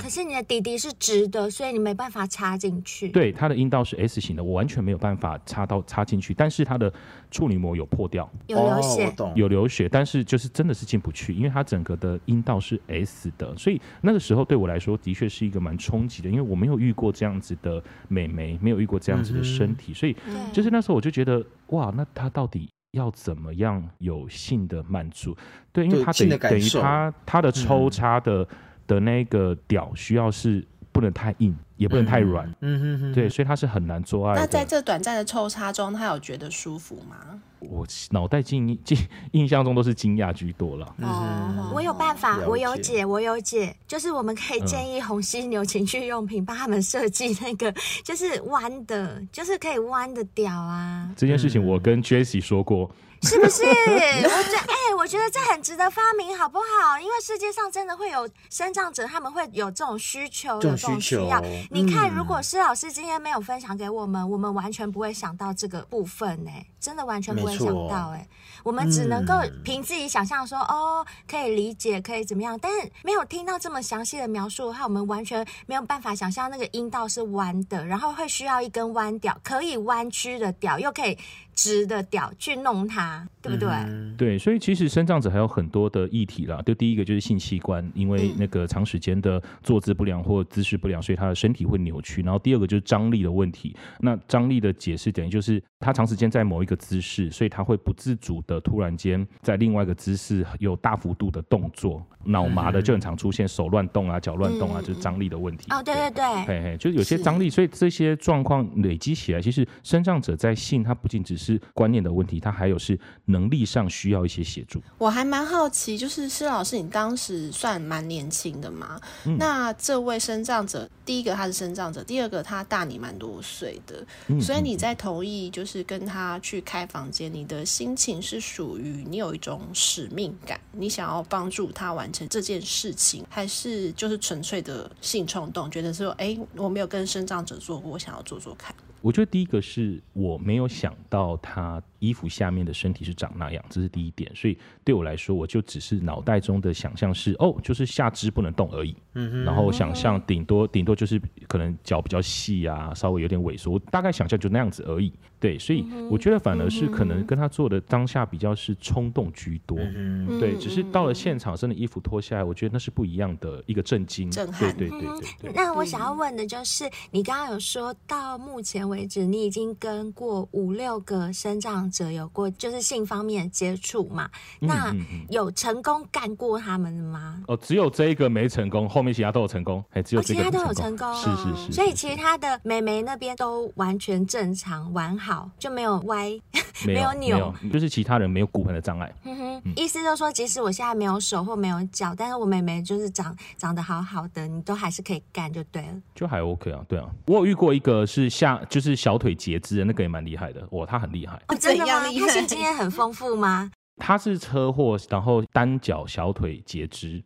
[0.02, 3.10] 可是你的弟弟是直的，所以你没办法插进去。
[3.10, 6.34] 对，他的阴道是 S 型的，我完全没有办法插到插进去。
[6.34, 6.92] 但是他的
[7.30, 20.16] 处女膜有破掉，有流血，有流血，但是就是真的是进不去，因为他整个的阴道是 S 的，所以那个时候对我来说的确是一个蛮冲击的，因为我没有遇过这样子的美眉，没有遇过这样子的身体，嗯、所以
[20.52, 22.68] 就是那时候我就觉得哇，那他到底？
[22.92, 25.34] 要怎么样有性的满足？
[25.72, 28.48] 对，因为他等于等于他他的抽插的、嗯、
[28.92, 32.54] 的那个屌需要是不能太硬，也不能太软。
[32.60, 34.36] 嗯哼哼，对，所以他是很难做爱。
[34.36, 37.40] 那在这短暂的抽插中，他有觉得舒服吗？
[37.60, 38.98] 我脑袋记记
[39.32, 40.86] 印象中都是惊讶居多了。
[41.02, 47.74] 哦、嗯，我有办法，我有解，我有解，就是我们可以建议红犀牛情趣用品帮他们设计那个，
[48.04, 51.10] 就是弯的，就是可以弯的屌啊。
[51.16, 52.92] 这件事情我跟 Jessie 说过。
[53.22, 53.64] 是不是？
[53.64, 57.00] 我觉得，哎、欸，我觉得这很值得发明，好不好？
[57.00, 61.40] 因为世界上真的会有生长者，他们会有这种需求，有这种需要。
[61.70, 68.28] 你看，如果施老师今天没有分享给我们，我们完全不会想到这个部分，哎，真的完全不会想到，哎，
[68.64, 81.16] 我们只能够凭自己想象说，哦，可以理解，可以怎么样，但是没有听到这么详细的描述的话，我们完全没有办法想象那个阴道是弯的，然后会需要一根弯屌，可以弯曲的屌，又可以。
[81.54, 83.70] 直的屌去弄它，对不对？
[83.70, 86.62] 嗯、对，所以其实身障者还有很多的议题啦。
[86.66, 92.22] 就第一个就是性器官，因为那个长时间的坐姿不良或姿势不良，所以他的身体会扭曲。
[92.22, 93.76] 然后第二个就是张力的问题。
[94.00, 105.68] 那张力的解释等于就是他长时间在某一个姿势，所以他会不自主的突然间在另外一个姿势有大幅度的动作，脑麻的就很常出现手乱动啊、脚乱动啊，就是张力的问题。
[105.70, 111.41] 哦，对对对，嘿嘿，就是有些张力，所以这些状况累积起来，其实身障者在性，他不仅只是。
[111.74, 114.82] 观念的问题，他还有是能力上需要一些协助。
[114.98, 119.00] 我还蛮好奇，就是施老师，你当时算蛮年轻的嘛？
[119.26, 138.74] 嗯、那这位生障者，第一个他是生障者，第二个他大你蛮多岁的，嗯、所以你在同意就是跟他去开房间，你的心情是属于你有一种使命感，你想要帮助他完成这件事情，还是就是纯粹的性冲动，觉得说，哎，我没有跟生障者做过，我想要做做看。
[139.02, 144.32] 我觉得第一个是我没有想到他衣服下面的身体是长那样，这是第一点。
[144.36, 148.96] 所以对我来说，我就只是脑袋中的想象是，哦，就是下肢不能动而已。
[149.14, 149.44] 嗯哼。
[149.44, 155.12] 然后想象顶多顶多就是可能脚比较细啊，稍微有点萎缩，大概想象就那样子而已。
[155.42, 159.76] 对，所以我觉得反而是可能跟他做的当下比较是冲动居多。
[159.80, 164.30] 嗯对，只是到了现场，真的衣服脱下来，我觉得那是不一样的一个震惊。
[164.30, 164.72] 震撼。
[164.78, 165.00] 对对
[165.40, 165.52] 对。
[165.56, 174.30] 那我想要问的就是，你刚刚有说到目前为止，你已经跟过五六个生长者有过就是性方面的接触嘛？
[174.60, 174.96] 那
[175.30, 177.44] 有成功干过他们的吗？
[177.48, 179.84] 哦，只有这一个没成功，后面其他都有成功。
[179.92, 181.16] 哎，只有这个、哦、其他都有成功。
[181.16, 181.72] 是是是。
[181.72, 186.30] 所以其他的美眉那边都完全正常完好，就没有歪，
[186.86, 189.14] 没有，扭有，就是其他人没有骨盆的障碍。
[189.24, 195.94] 嗯哼，意思就是说，即使我现在没有手或没有脚，但是我妹妹就是长长得好好的，你都还是可以干就对了。
[196.16, 197.06] 就还 OK 啊，对啊。
[197.28, 201.42] 我有遇过一个是下就是小腿截肢的那个也蛮厉害的，哇，他很厉害。
[201.48, 202.04] 哦，真的吗？
[202.04, 203.70] 他性经验很丰富吗？
[203.98, 207.24] 他是车祸，然后单脚小腿截肢。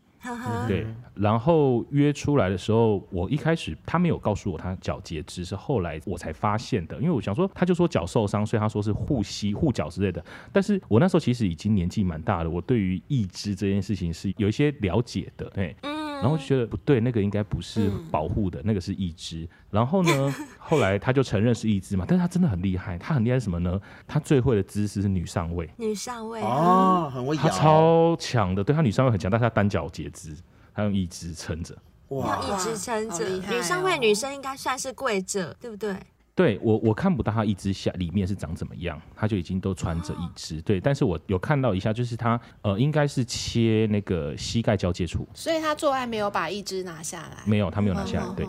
[0.68, 6.98] 对，然后约出来的时候，我一开始他没有告诉我他脚截肢，是后来我才发现的。
[6.98, 10.24] 因为我想说，他就说脚受伤，所以他说是护膝、护脚之类的。
[10.52, 15.50] 但是我那时候其实已经年纪蛮大了，我对于义肢这件事情是有一些了解的。
[15.52, 15.76] 对。
[16.22, 19.48] 然后就觉得不对，那个应该不是保护的，嗯、那个是义肢。
[19.70, 23.80] 然后呢， 后来他就承认是义肢嘛，但是他真的很厉害，他很厉害什么呢？
[24.08, 30.36] 他最会的姿势是女上位，女上位哦，很会，他超强的，对他女上位很强，但是他单脚截肢，
[30.74, 31.76] 他用义肢撑着，
[32.10, 35.96] 哇，用义肢撑着，女上位女生应该算是跪着，对不对？
[36.36, 40.62] 对我，我看不到他一只下里面是长怎么样，他就已经都穿着一只。
[40.62, 48.46] 对，但是我有看到一下，就是他呃，应该是切那个膝盖交界处，所以他做爱没有把一只拿下来，没有，他没有拿下来，对。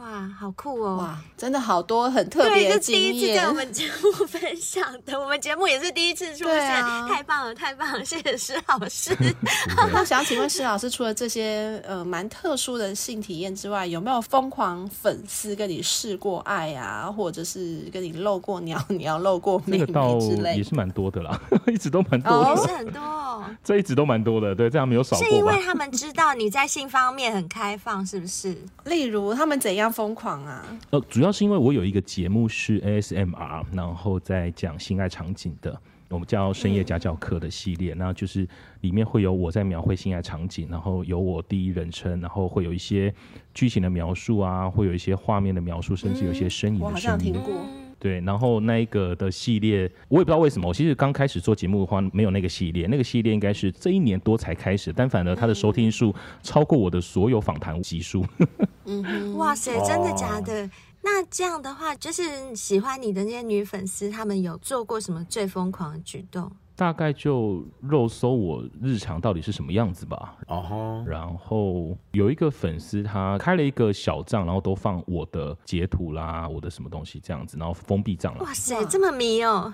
[0.00, 0.96] 哇，好酷哦！
[0.96, 3.12] 哇，真的好多很特别的经验。
[3.12, 8.02] 第一次在我们节目 分享的，我们节目也是第一次出现，啊、太棒了，太棒了！
[8.02, 9.14] 谢谢施老师。
[9.92, 19.86] 那想请问施老师，除了这些呃蛮特殊的性体验之外，有没有疯狂粉丝跟你试过爱啊，或者是跟你露过鸟鸟、露过妹妹
[20.18, 20.56] 之类？
[20.56, 23.44] 也是蛮多的啦， 一直都蛮多的，也、哦、是很多。
[23.62, 25.26] 这一直都蛮多的，对，这样没有少过。
[25.26, 28.56] 是因为他们知道你在性方面很开放，是不是？
[28.84, 29.89] 例如他们怎样？
[29.92, 30.64] 疯狂啊！
[30.90, 38.46] 呃，主要是因为我有一个节目是 ASMR，然后在讲性爱场景的，我们叫深夜家教课的系列，那、嗯、就是
[38.80, 43.12] 里面会有我在描绘性爱场景，然后有我第一人称，然后会有一些
[43.54, 46.84] 剧情的描述啊，会有一些画面的描述，甚至有一些声音的声音。
[46.84, 47.79] 我好像听过。
[48.00, 50.66] 对，然后那一个的系列，我也不知道为什么。
[50.66, 52.86] 我其实刚开始做节目的话，没有那个系列。
[52.86, 58.24] 那个系列应该是这一年多才开始，但反而它的收听数超过我的所有访谈集数。
[58.86, 60.64] 嗯哼，哇塞，真的假的？
[60.64, 60.70] 哦、
[61.02, 66.50] 那这样的话，就是喜欢你的那些女粉丝，她们有做过什么最疯狂的举动？
[66.80, 70.34] 大概就肉搜我日常到底是什么样子吧。
[70.46, 71.04] 哦、uh-huh.
[71.04, 78.34] 然后有一个粉丝他开了一个小账，然后都放我的截图啦，我的什么东西这样子，然后封闭账。
[78.38, 79.70] 哇塞，这么迷哦！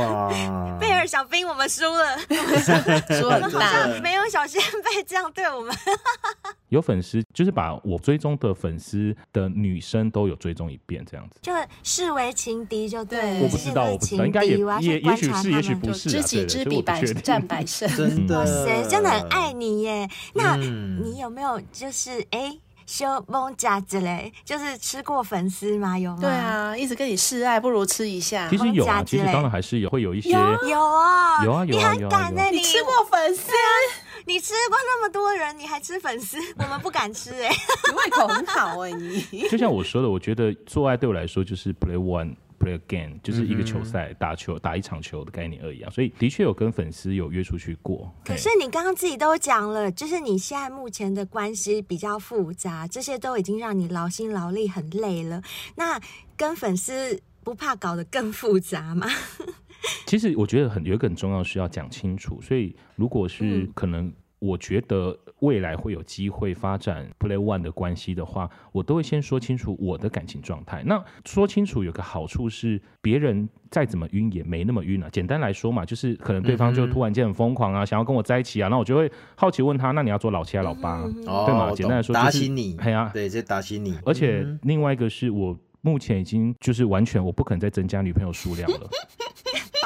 [0.00, 2.18] 哇，贝尔小兵，我们输了，
[3.16, 5.72] 输了，好像，没有小仙贝这样对我们。
[6.70, 11.52] 有粉丝就是把我追踪的粉丝的女生都有追踪一遍，这样子，就
[11.84, 13.40] 视为情敌就对。
[13.42, 16.08] 我不知道，我不知道，应该也也也许是，也许不是。
[16.10, 16.22] 知
[16.64, 20.08] 彼百战百 胜，真的，哇塞，真的很爱你耶。
[20.34, 22.56] 那你有没有就是哎，
[22.86, 25.98] 修蒙甲之类，就是吃过粉丝吗？
[25.98, 26.18] 有吗？
[26.20, 28.48] 对啊，一直跟你示爱，不如吃一下。
[28.48, 33.52] 其实有啊，其实当然还是有，会有一些有啊，有啊，有啊，你很敢哎，你吃过粉丝，
[34.24, 37.48] 你吃过那么多人，你还吃粉丝， 我们不敢吃哎，
[37.88, 39.48] 你胃口很好哎，你。
[39.48, 42.34] 就像我说的，我觉得做爱对我来说就是 play one。
[42.58, 48.12] Play again 就是一个球赛，打球打一场球的概念而已啊，所以的确有跟粉丝有约出去过。
[48.24, 55.42] 可是你刚刚自己都讲了，就是你现在目前的关系比较复杂，这些都已经让你劳心劳力很累了。
[55.76, 56.00] 那
[56.36, 59.06] 跟粉丝不怕搞得更复杂吗？
[60.06, 64.12] 其实我觉得很有一个很重要需要讲清楚，所以如果是可能。
[64.40, 70.82] 我觉得未来会有机会发展 Play One 的关系的话，我都会先说清楚我的感情状态。
[70.86, 75.08] 那说清楚有个好处是，别人再怎么晕也没那么晕啊。
[75.10, 81.02] 简单来说嘛，就是可能对方就突然间很疯狂啊，想要跟我在一起啊，那我就会好奇问他，那你要做老七还是老八？
[81.02, 81.72] 对吗？
[81.72, 82.74] 简单来说，打醒你。
[82.74, 83.98] 对啊，对，就打醒你。
[84.04, 88.88] 而且另外一个是我目前已经就是完全我不可能再增加女朋友数量了。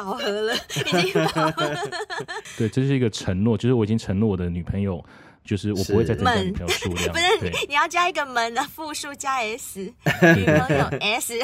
[0.05, 1.77] 饱和了，已经饱和了。
[2.59, 5.05] 对，这是一个承诺，就是我已经承诺我的女朋友，
[5.45, 7.13] 就是我不会再增加女朋友数量。
[7.13, 11.35] 不是，你要加一个门的复数加 s，女朋友 s。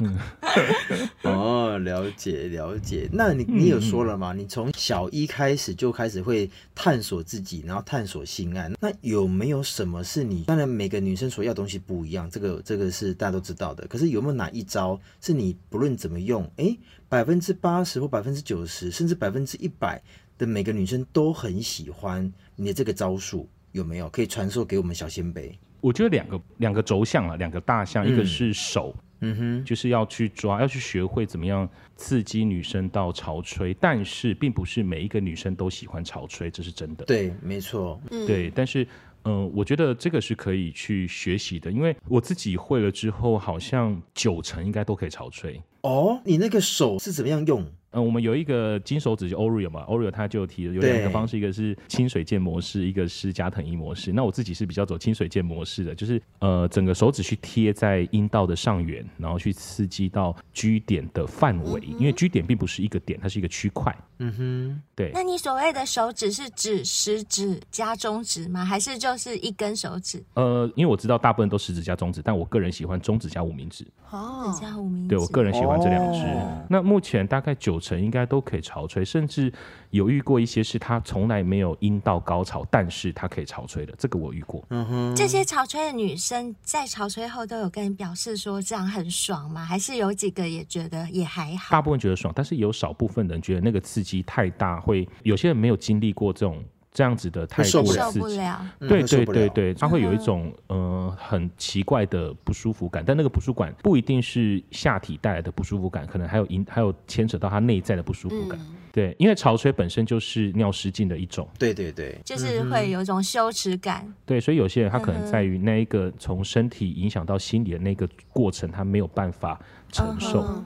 [1.22, 3.08] 哦，了解了解。
[3.12, 4.32] 那你你有说了吗？
[4.32, 8.70] 你从小一开始就开始会探索自己，然后探索性爱。
[8.80, 10.44] 那有没有什么是你？
[10.44, 13.86] 当然每个女生所要的东西不一样，这个这个是大家都知道的。
[13.86, 16.76] 可是有没有哪一招是你不论怎么用，哎，
[17.08, 20.02] 百分之八十或百分之九十，甚至百分之一百
[20.40, 23.46] 的每个女生都很喜欢你的这个招数？
[23.72, 25.56] 有没有可以传授给我们小仙贝？
[25.82, 28.96] 我觉得两个两个轴向了，两个大项，嗯、一个是手。
[29.22, 37.04] 嗯哼，就是要去抓，要去学会怎么样刺激女生到潮吹，但是并不是每一个女生都喜欢潮吹，这是真的。
[37.04, 38.00] 对，没错。
[38.08, 38.82] 对，但是
[39.24, 45.60] 嗯、呃，我觉得这个是可以去学习的，因为我自己会了之后，好像九成应该都可以潮吹。
[45.82, 47.70] 哦，你那个手是怎么样用？
[47.92, 54.12] 嗯，我们有一个金手指就 Oreo 嘛，Oreo 他就提了有两个方式，一个是清水键模式，一个是加藤鹰模式。
[54.12, 63.96] 那我自己是比较走清水键模式的，就是呃整个手指去贴在阴道的上缘，然后去刺激到 G 点的范围，因为 G 点并不是一个点，它是一个区块。
[64.18, 65.10] 嗯哼，对。
[65.12, 68.64] 那你所谓的手指是指食指加中指吗？
[68.64, 70.22] 还是就是一根手指？
[70.34, 73.84] 呃，因为我知道大部分都食指加中指，但我个人喜欢中指加无名指。
[74.10, 75.08] 哦，加无名指。
[75.08, 76.20] 对，我个人喜欢这两只。
[76.20, 79.52] 哦、那目前大概九成应该都可以潮吹，甚至
[79.90, 84.62] 有遇过一些是他从来没有阴道高潮，但是他可以潮吹的，这个我遇过。
[84.68, 89.64] 嗯哼，这些潮吹的女生在潮吹后都有跟你表示说这样很爽吗？
[89.64, 91.72] 还是有几个也觉得也还好？
[91.72, 96.62] 大部分觉得爽，但是有少部分人觉得那个刺激太大，会有些人没有经历过这种。
[96.92, 98.40] 这样子的太过刺激，
[98.80, 108.58] 对对对对，他会有一种呃很奇怪的不舒服感，但那个不舒服感不一定是下体带来的不舒服感，可能还有引还有牵扯到他内在的不舒服感。
[108.92, 114.12] 对，因为潮吹本身就是尿失禁的一种，对对对，就是会有一种羞耻感。
[114.26, 120.64] 对，所以有些人他可能在于那一个从身体影响到心理的那个过程，他没有办法承受。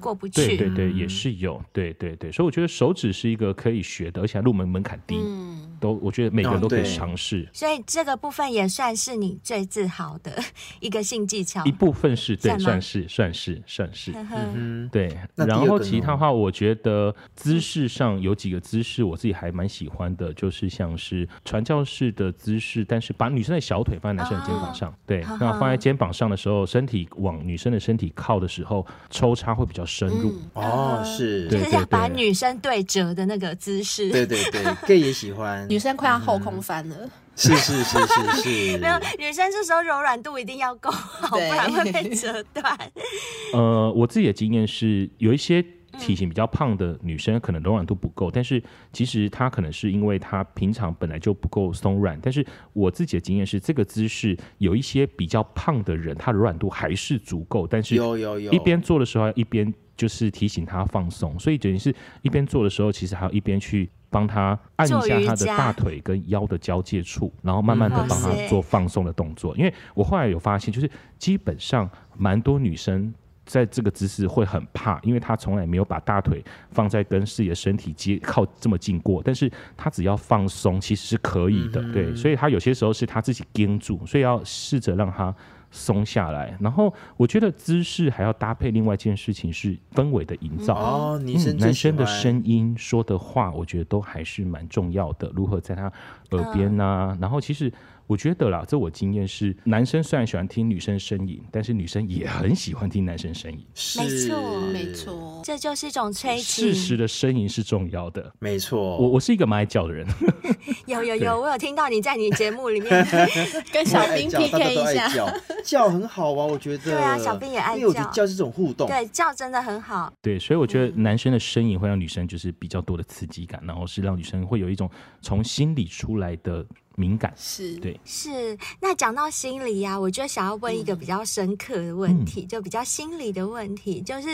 [0.00, 7.48] 过不去，对对对，也是有，对对对，所以我觉得手指是一个可以学的，而且入门门槛低，嗯、都我觉得每个人都可以尝试。
[7.52, 10.32] 所以这个部分也算是你最自豪的
[10.78, 14.12] 一个性技巧，一部分是对，算是算是算是，
[14.54, 15.16] 嗯对。
[15.34, 34.10] 然后其他话，我觉得姿势上有几个姿势，我自己还蛮喜欢的，就是像是传教士的姿势，但是把女生的小腿放在男生的肩膀上，哦、对，那放在肩膀上的时候，身体往女生的身体靠的时候，抽插会比较深入哦，是，就是要把女生对折的那个姿势。
[34.10, 35.66] 对对对，gay 也喜欢。
[35.70, 37.08] 女生快要后空翻了。
[37.36, 38.78] 是是是是是。
[38.78, 42.76] 没有，女生这时候柔软度一定要够好，不然会被折断。
[43.54, 45.64] 呃，我自己的经验是，有一些
[45.98, 52.18] 体型比较胖的女生，可能柔软度不够，但是其实她可能是因为她平常本来就不够松软。
[52.20, 59.72] 但是我自己的经验是，这个姿势有一些比较胖的人，她柔软度还是足够，但是有有有，一边做的时候一边。
[59.96, 69.56] 就是提醒他放松，所以等于是一边做的时候，其实还要一边去帮他按一下他的大腿跟腰的交界处，然后慢慢的帮他做放松的动作。
[69.56, 73.14] 因为我后来有发现，就是基本上蛮多女生
[73.46, 79.22] 在这个姿势会很怕，因为她从来没有把大腿放在跟自己的身体接靠这么近过。
[79.24, 82.14] 但是她只要放松，其实是可以的，对。
[82.14, 85.34] 所以她有些时候是她自己盯住，所以要试着让她。
[85.70, 90.74] 松下来，然后我觉得姿势还要搭配另外一件事情是氛围的营造。
[90.74, 95.30] 哦，嗯、男生的声音说的话，我觉得都还是蛮重要的。
[95.34, 95.92] 如何在他
[96.30, 97.18] 耳边呢、啊？
[97.20, 97.72] 然后其实。
[98.10, 103.64] 我觉得啦，这我经验是，男生虽然喜欢听女生呻吟，但是女生也很喜欢听男生呻吟。
[103.96, 106.42] 没错，没错，这就是一种催情。
[106.42, 108.34] 事实的呻吟是重要的。
[108.40, 110.04] 没错，我我是一个蛮爱叫的人。
[110.86, 112.90] 有有有，我有听到你在你节目里面
[113.72, 115.32] 跟小兵 PK 一下，叫
[115.64, 116.78] 叫很好啊，我觉得。
[116.78, 120.12] 对啊，小兵也爱叫，因为我觉得叫这种互动，对叫真的很好。
[120.20, 124.90] 对，所以我觉得男生的呻吟会让女生就是比较多的刺激感，然后是让女生会有一种
[125.22, 126.66] 从心里出来的。
[127.00, 128.58] 敏感是对，是。
[128.78, 134.28] 那讲到心理呀、啊，我就想要问一个比较深刻的问题，嗯、就比较心理的问题，就是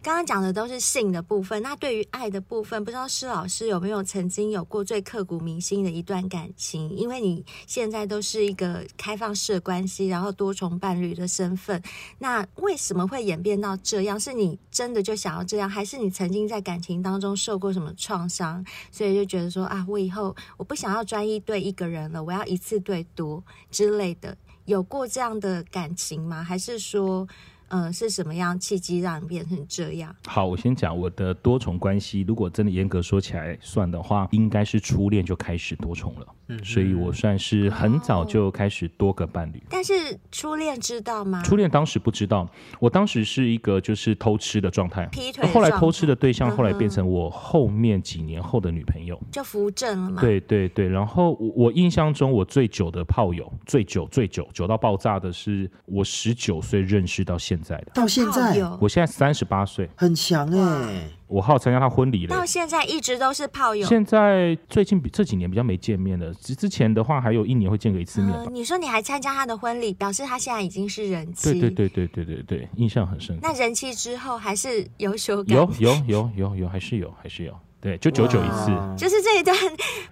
[0.00, 1.60] 刚刚讲的都是性的部分。
[1.60, 6.94] 那对于爱的部分，不知道施老师有没有曾经有过最刻骨铭心的一段感情？
[6.94, 11.82] 因为你现在都是一个开放式的关系，然后多重伴侣的身份，
[12.20, 14.20] 那为什么会演变到这样？
[14.20, 22.11] 是你真的就想要这样，还是你曾经在感情当中受过什么创伤，所以就觉得说啊，我以后我不想要专一对一个人。
[22.20, 26.42] 我要一次对多之类的，有过这样的感情吗？
[26.42, 27.28] 还是说，
[27.72, 30.14] 呃，是什么样契机让你变成这样？
[30.26, 32.20] 好，我先讲我的多重关系。
[32.20, 36.26] 如果真的严格说起来算的话，应该是初恋就开始多重了。
[36.48, 39.58] 嗯，所以我算是很早就开始多个伴侣。
[39.58, 39.94] 哦、但是
[40.30, 41.40] 初恋知道吗？
[41.42, 42.46] 初恋当时不知道，
[42.78, 45.48] 我当时是一个就是偷吃的状态，劈腿。
[45.48, 50.20] 后来偷吃的对象后来变成我后面几年后的女朋友，就扶正了嘛。
[50.20, 61.08] 对对对，然后我我印象中我最久的炮友，最久最久久到爆炸的是我十九岁认识到现在的，到现在，我现在三十八岁，很强哎。
[61.28, 63.86] 我好参加他婚礼了，到现在一直都是炮友。
[63.86, 68.42] 现在最近比这几年比较没见面了，之之前的话还有一年会见个一次面吧。
[68.44, 71.58] 呃，你说你还参加他的婚礼，表示他现在已经是人气。
[71.58, 73.38] 对对对对对对对，印象很深。
[73.40, 75.54] 那人气之后还是有修改？
[75.54, 77.54] 有有有有有，还是有还是有。
[77.82, 79.56] 对，就久久一次，就是这一段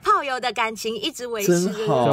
[0.03, 2.11] 炮友的感情一直维持，真好，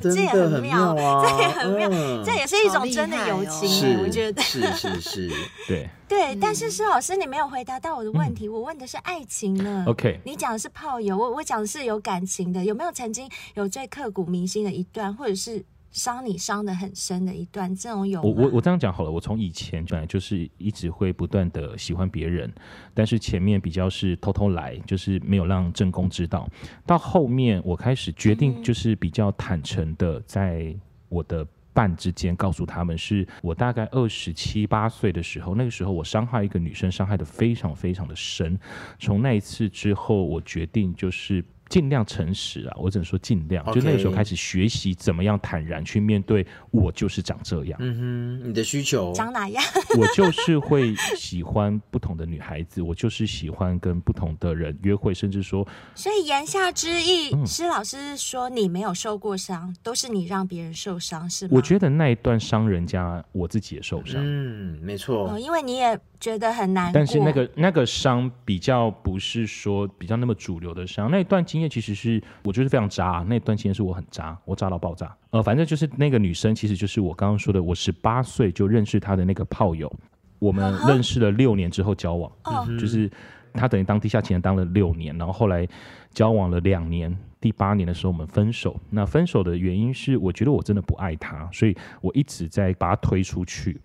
[0.00, 1.90] 这也很妙啊，这也很妙，
[2.24, 4.40] 这也是一种真的友情，我觉得。
[4.40, 5.30] 是是是，
[5.66, 5.90] 对。
[6.06, 6.38] 对。
[6.40, 9.84] 但是施老师，你没有回答到我的问题，我问的是爱情呢。
[9.88, 15.64] OK，你讲的是炮友，我我讲的是有感情的，有没有曾经有最刻骨铭心的一段，或者是？
[15.90, 18.22] 伤你伤的很深的一段，这种有。
[18.22, 22.52] 我我我这样讲好了，我从以前本来就是一直会不断的喜欢别人，
[22.94, 26.48] 但是前面比较是偷偷来，就是没有让正宫知道。
[26.86, 30.72] 到后面我开始决定，就是比较坦诚的，在
[31.08, 38.56] 我的伴之间告诉他们，是我大概二十七八岁的时候，那个时候我伤害一个女生，伤害的非常非常的深。
[39.00, 41.44] 从那一次之后，我决定就是。
[41.70, 43.64] 尽量诚实啊，我只能说尽量。
[43.64, 43.74] Okay.
[43.74, 47.78] 就那个时候开始学习怎么样坦然去面对，我就是长这样。
[47.80, 49.64] 嗯哼，你的需求长哪样？
[49.96, 55.66] 我就是会喜欢不同的女孩子，我就是喜欢跟不同的人约会，甚至说。
[55.94, 61.52] 所以言下之意，施、嗯、老师说你没有受过伤，都是你让别人受伤，是吗？
[61.54, 64.20] 我觉得那一段伤人家，我自己也受伤。
[64.20, 65.30] 嗯，没错。
[65.30, 65.98] 哦，因为你也。
[66.20, 75.14] 觉得很难，但是那个那个伤比较不是说比较那么主流的伤，那一段经验其实是我觉得非常渣，那段期间是我很渣，我渣到爆炸。
[75.30, 79.92] 呃，反正就是那个女生，其实就是我刚刚说的，我十八岁就认识她的那个炮友，
[80.38, 82.32] 我们认识了六年之后交往，
[82.78, 83.10] 就是
[83.52, 85.66] 她等于当地下情人当了六年，然后后来
[86.12, 88.78] 交往了两年，第八年的时候我们分手。
[88.90, 93.80] 那分手的原因是我觉得我真的不爱她，所以我一直在把她推出去。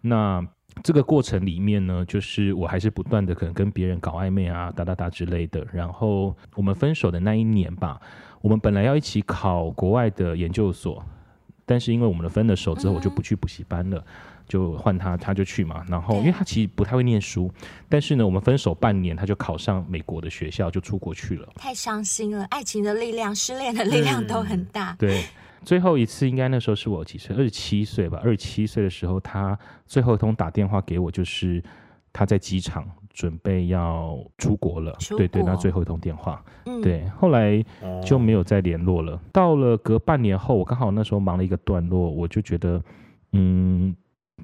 [0.00, 0.44] 那
[0.82, 5.66] 这个过程里面呢，就是我还是不断的可能跟别人搞暧昧啊，哒哒哒之类的。
[5.72, 8.00] 然后我们分手的那一年吧，
[8.40, 11.04] 我们本来要一起考国外的研究所，
[11.66, 14.02] 但是因为我们的分了手之后，我就不去补习班了，
[14.48, 15.84] 就换他，他就去嘛。
[15.88, 17.52] 然后因为他其实不太会念书，
[17.88, 21.48] 但是呢，我们分手半年，他就考上美国的学校，就出国去了。
[21.56, 24.92] 太伤心了，爱情的力量、失恋的力量都很大。
[24.92, 25.24] 嗯、对。
[25.62, 27.36] 最后一次应该那时候是我几岁？
[27.36, 28.20] 二十七岁吧。
[28.22, 31.62] 二十七岁的时候，他最后一通打电话给我，就是
[32.12, 34.92] 他在机场准备要出国了。
[35.08, 36.42] 国对对，那最后一通电话。
[36.66, 37.62] 嗯、对，后来
[38.04, 39.12] 就没有再联络了。
[39.12, 42.82] 哦、到了隔半年后，我刚好那时候忙了一个段落，我就觉得，
[43.32, 43.94] 嗯，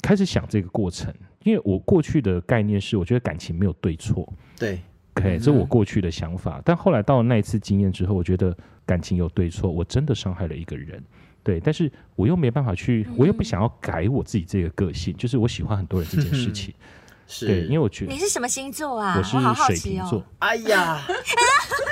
[0.03, 1.13] 开始想这个过程，
[1.45, 4.31] 因为我过去的概念是，我觉得感情没有对错。
[4.59, 4.81] 对。
[5.17, 11.03] OK，这是我过去的想法，嗯、但后来到了那一次经验之后，我觉得感情有对错，我真的伤害了一个人，
[11.43, 16.75] 对，但是我又没办法去，我又不想要改我自己这个个性，嗯、就是我喜欢很多人这件事情。
[16.79, 16.85] 嗯
[17.27, 19.15] 是对，因为我觉得你是什么星座啊？
[19.19, 20.23] 我是水瓶座。
[20.39, 21.03] 哎呀，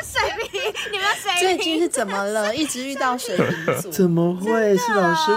[0.05, 0.61] 水瓶，
[0.93, 2.55] 你们水瓶最近是怎么了？
[2.55, 3.47] 一直遇到水瓶
[3.83, 3.91] 座？
[3.91, 4.77] 怎么会？
[4.77, 5.33] 是老师，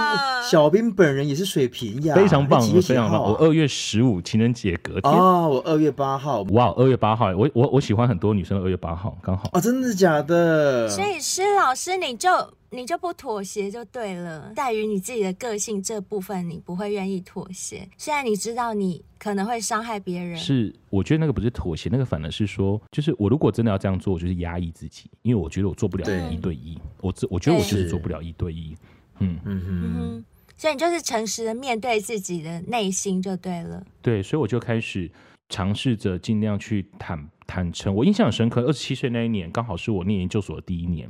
[0.49, 3.21] 小兵本人也是水瓶呀，非常棒，非常棒。
[3.21, 6.41] 我二月十五情人节隔天哦，我二月八号。
[6.51, 9.49] 哇，二月八号，我我我喜欢很多女生，二月八号刚好。
[9.53, 10.87] 哦，真的假的？
[10.87, 12.29] 所以施老师，你就。
[12.69, 17.87] 你就不妥协就对了，在于你自己的个性这部分，你不会愿意妥协。
[17.97, 28.75] 虽然你知道你可能会伤害别人，是我觉得那个不是妥协，那个反而是说，就是我如果真的要这样做，我就是压抑自己，因为我觉得我做不了一对一，对我我觉得我就是做不了一对一。
[29.19, 30.25] 嗯嗯嗯哼，
[30.57, 33.83] 所以你就是诚实的面对自己的内心就对了。
[34.01, 35.09] 对，所以我就开始
[35.49, 37.29] 尝试着尽量去坦。
[37.47, 38.61] 坦诚，我印象很深刻。
[38.61, 41.09] 二十七岁那一年，刚好是我念研究所的第一年。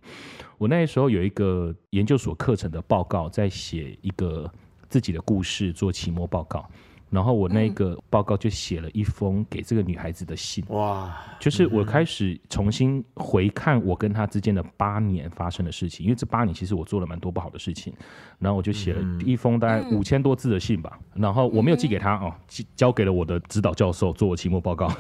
[0.59, 4.49] 我那时候有一个研究所课程的报告，在写一个
[4.87, 6.65] 自己的故事，做期末报告。
[7.09, 10.61] 然后我那个报告就写了一封给这个女孩子的信。
[10.67, 11.17] 哇！
[11.39, 17.93] 就是我开始重新回看我跟她之间的八年发生的事情，因为这八年其实我做了蛮多不好的事情。
[18.39, 20.99] 然后我就写了一封大概五千多字的信吧。
[21.13, 22.33] 然后我没有寄给她哦，
[22.75, 24.91] 交给了我的指导教授做我期末报告。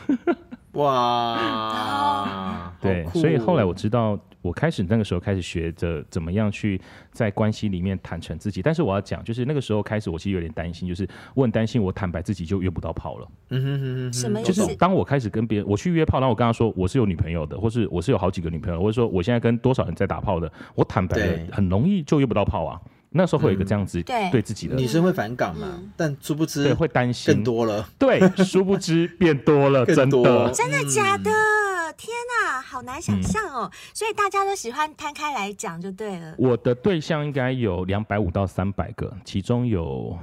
[0.77, 6.79] 哇，对，所以后来我知道，我开始那个时候开始学着怎么样去
[7.11, 8.61] 在关系里面坦诚自己。
[8.61, 13.27] 但是我要讲，就是那个时候开始，我其实有点担心，就是我很担心我坦白自己就约不到炮了。
[13.49, 14.53] 嗯哼哼哼，什么意思？
[14.53, 22.79] 就是当我开始跟别人我去约炮，然后我跟他说我是有女朋友的，或是我是有好几个女朋友，或者说我现在跟多少人在打炮的，我坦白了，很容易就约不到炮啊。
[23.09, 25.67] 那时候会有一个这样子对自己的、嗯、女生会反感嘛？
[25.75, 27.87] 嗯、但殊不知对会担心更多了。
[27.97, 31.31] 对，殊不知变多了， 真的 真的假的？
[31.31, 33.71] 嗯、天哪，好难想象哦！
[33.71, 36.35] 嗯、所以大家都喜欢摊开来讲就对了。
[36.37, 40.17] 我的对象应该有两百五到三百个，其中有。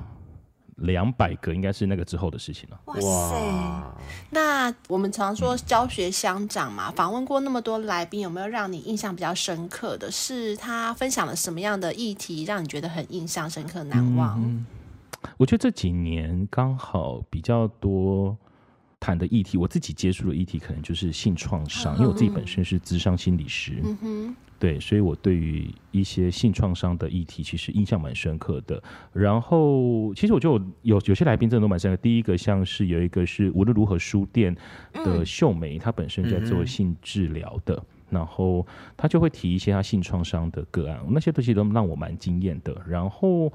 [0.76, 2.80] 两百个应该是那个之后的事情了。
[2.86, 3.82] 哇塞！
[4.30, 14.42] 那我们常说教学相长嘛，访问过那么多来宾，有没有让你印象比较深刻的是他分享了什么样的议题，让你觉得很印象深刻、难忘？
[14.42, 14.66] 嗯，
[15.36, 18.36] 我觉得这几年刚好比较多
[19.04, 23.82] 谈的议题，我自己接触的议题可能就是性创伤，嗯、因为我自己本身是咨商心理师。
[24.02, 24.34] 嗯。
[24.58, 28.82] 对，所以我对于一些性创伤的议题，其实印象蛮深刻的。
[29.12, 31.96] 然后，其实我就有有些来宾真的都蛮深刻。
[31.98, 34.56] 第一个像是有一个是无论如何书店
[34.94, 42.74] 的秀梅，她、嗯、本身在做性治疗的，嗯、然后她就会提一些她性创伤的个案，那些东西都让我蛮惊艳的。
[42.88, 43.52] 然后，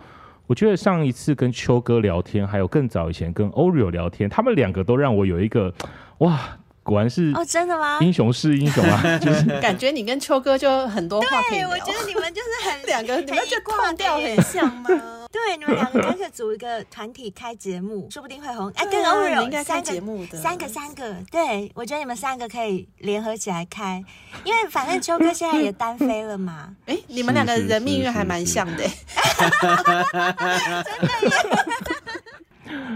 [0.49, 5.71] 我觉得上一次跟秋哥聊天，还有更早以前跟 Oreo 聊天，他们两个都让我有一个
[6.17, 6.58] 哇。
[6.89, 7.99] 果然是哦，真的吗？
[8.01, 11.69] 英雄是英雄啊， 就是感觉你跟秋哥就很多话可以聊。
[11.69, 14.89] 对，我觉得你们就是很 两个，你们就挂掉很像吗？
[15.31, 18.71] 对，你们两个干脆组一个团体开节目，说不定会红。
[18.75, 24.03] 哎，跟 Oreo 应该开节目的三个三个，对，我觉得你们三个可以联合起来开，
[24.43, 26.75] 因为反正秋哥现在也单飞了嘛。
[26.87, 28.83] 哎，你们两个人命运还蛮像的，
[29.37, 30.05] 真的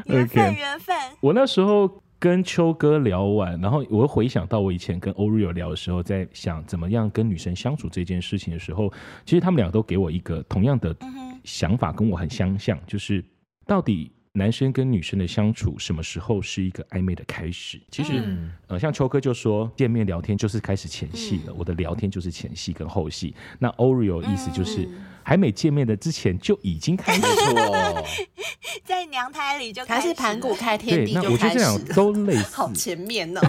[0.08, 0.96] 耶，缘分缘分。
[1.20, 2.02] 我那时候。
[2.24, 8.90] 跟秋哥聊完，然后我回想到我以前跟 Oreo 聊的时候，在想怎么样跟女生相处这件事情的时候，
[9.26, 10.96] 其实他们俩都给我一个同样的
[11.44, 13.22] 想法，跟我很相像，就是
[13.66, 17.78] 到底男生跟女生的相处什么时候是一个暧昧的开始？
[17.92, 23.34] 其实，嗯、呃，像秋哥就说见面聊天就是开始前戏了，嗯、我的聊天就是前戏跟后戏。
[23.60, 24.82] 那 Oreo 意思就是。
[24.84, 27.22] 嗯还没见面的之前就已经开始
[27.54, 28.04] 了，
[28.84, 31.28] 在娘胎里就开始还是盘古开天地就开始。
[31.28, 33.42] 那我觉得这样都类 似，好前面哦。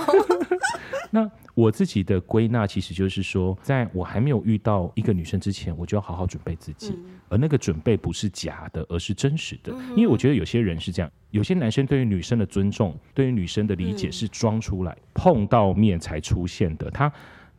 [1.10, 9.72] 那我自己的归纳其实就是说，在我还没有遇到一个女生之前，我就要好好准备自己，嗯、而那个准备不是假的，而是真实的。
[9.74, 16.90] 嗯、因为我觉得有些人是这样，有些男生对于女生的尊重，对于女生的理解是装出来，嗯、碰到面才出现的。
[16.90, 17.12] 他。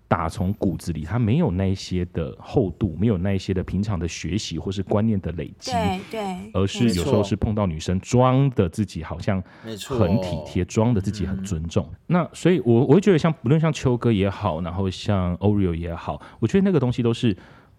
[0.08, 9.44] 打从骨子里，他没有那些的厚度，没有那些的平常的学习或是观念的累积，对对，而是有时候是碰到女生装的自己好像
[9.90, 11.84] 很体贴，装的自己很尊重。
[11.92, 17.36] 嗯、那所以我，我我会觉得像不论像秋哥也好，然后像 Oreo 也好，我觉得那个东西都是。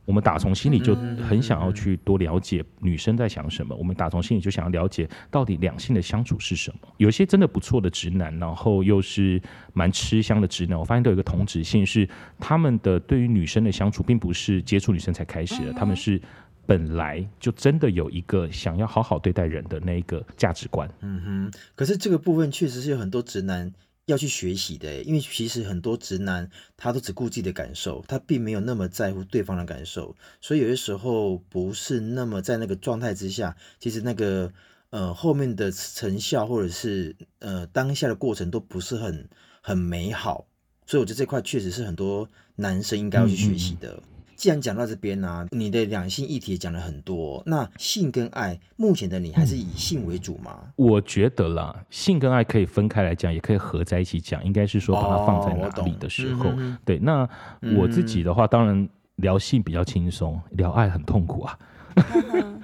[0.07, 0.95] 我们打从心里就
[1.29, 6.89] 很想要去多了解女生在想什么，我们打从心里就想要了解到底两性的相处是什么。
[6.97, 9.43] 有些真的不错的直男，然后又是
[9.75, 16.21] 蛮吃香的直男，我发现都有一个同质性，是他们的对于女生的相处，并不是接触女生才开始的，他们是
[16.67, 20.89] 本来就真的有一个想要好好对待人的那一个价值观。
[21.01, 23.73] 嗯哼，可是这个部分确实是有很多直男。
[24.07, 34.53] 要去学习的，因为其实很多直男他都只顾自己的感受，他并没有那么在乎对方的感受，所以有些时候不是那么在那个状态之下，其实那个
[34.91, 39.29] 呃后面的成效或者是呃当下的过程都不是很
[39.61, 40.47] 很美好，
[40.87, 43.91] 所以我觉得这块确实是很多男生应该要去学习的。
[43.91, 44.03] 嗯。
[44.03, 50.61] 嗯既然讲到这边呢、啊，你的两性议题也讲了很多，那性跟爱，目前的你还是以性为主吗？
[50.77, 56.51] 我觉得啦，性跟爱可以分开来讲，也可以合在一起讲，应该是说把它放在哪里的时候。
[56.51, 57.29] 哦嗯、对，那
[57.77, 61.59] 我自己的话，当然聊性比较轻松，聊爱很痛苦啊。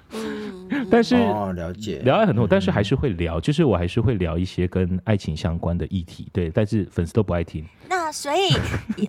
[0.91, 7.65] 但是哦，了解，聊爱很多，但是还是会聊，就是我还是会聊一些跟爱情相关的议题，对，但是粉丝都不爱听。
[7.89, 8.55] 那所以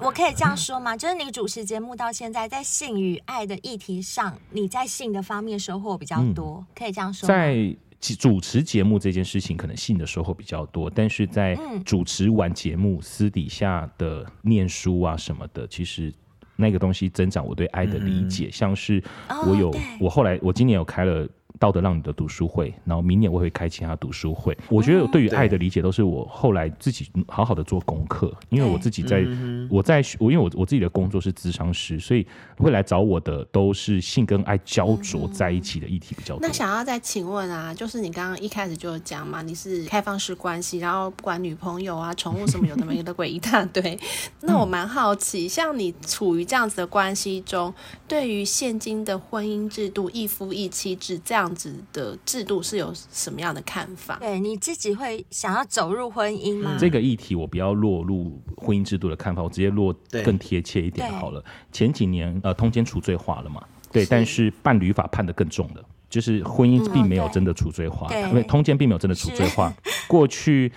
[0.01, 0.95] 我可以这样说吗？
[0.97, 7.34] 就是你主持节目到现在，在性与爱的议题上，你在性的方面收获比较多，嗯、可以这样说吗？
[7.34, 16.14] 在主持节目这件事情，可能性的收获比较多，但是在主持完节目，私底下的念书啊什么的，其实。
[16.55, 19.03] 那个东西增长我对爱的理解，嗯、像是
[19.47, 21.28] 我有、哦、我后来我今年有开了
[21.60, 24.58] 道德浪你的读书会，然后明年我会开其他读书会。
[24.70, 29.26] 我觉得对于爱的理解都是我后来自己好好的做功课，因为我自己在
[29.70, 32.26] 我在我因为我我自己的工作是咨商师，所以
[32.58, 36.47] 会来找我的都是性跟爱焦灼在一起的议题比较多。
[36.47, 43.97] 那想要再请问啊，就是你刚刚一开始就讲嘛，你是开放式关系，然后不管女朋友啊、宠物什么有的没的鬼一大堆。
[44.41, 47.74] 那我蛮好奇，像你处于这样子的关系中，
[48.08, 54.18] 对于现今的婚姻制度一夫一妻制这样子的制度是有什么样的看法？
[54.20, 56.76] 对，你自己会想要走入婚姻吗？
[56.80, 59.93] 这个议题我不要落入婚姻制度的看法，我直接落
[60.24, 61.43] 更贴切一点好了。
[61.72, 63.64] 前几年呃通奸除罪化了嘛？
[63.91, 69.74] 对，但是伴侣法判的更重了，就是婚姻并没有真的除罪化，嗯、因为通奸并没有真的除罪化。
[70.08, 70.72] 过去。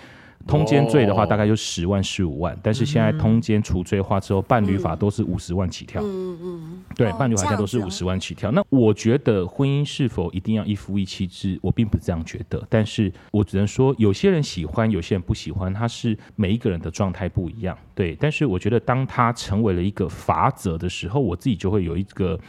[0.45, 6.01] 通奸罪的话，大概就十万、十五万，但是现在通奸除罪化之后，伴侣法都是五十万起跳。
[6.01, 8.49] 嗯嗯，对，伴侣法现在都是五十万起跳。
[8.51, 12.65] 那我觉得婚姻是否一定要一夫一妻制，我并不这样觉得。
[12.69, 17.77] 但是我只能说，有些人喜欢，有些人不喜欢，他是每一个人的状态不一样。
[17.93, 22.39] 对，但是我觉得，当他成为了一个法则的时候，我自己就会有一个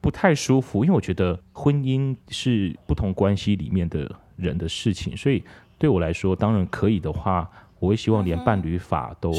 [0.00, 5.44] 不太舒服，因为我觉得婚姻是不同关系里面的人的事情，所以。
[5.78, 9.32] 对我来说，当然可以的话，我会希望连伴侣法都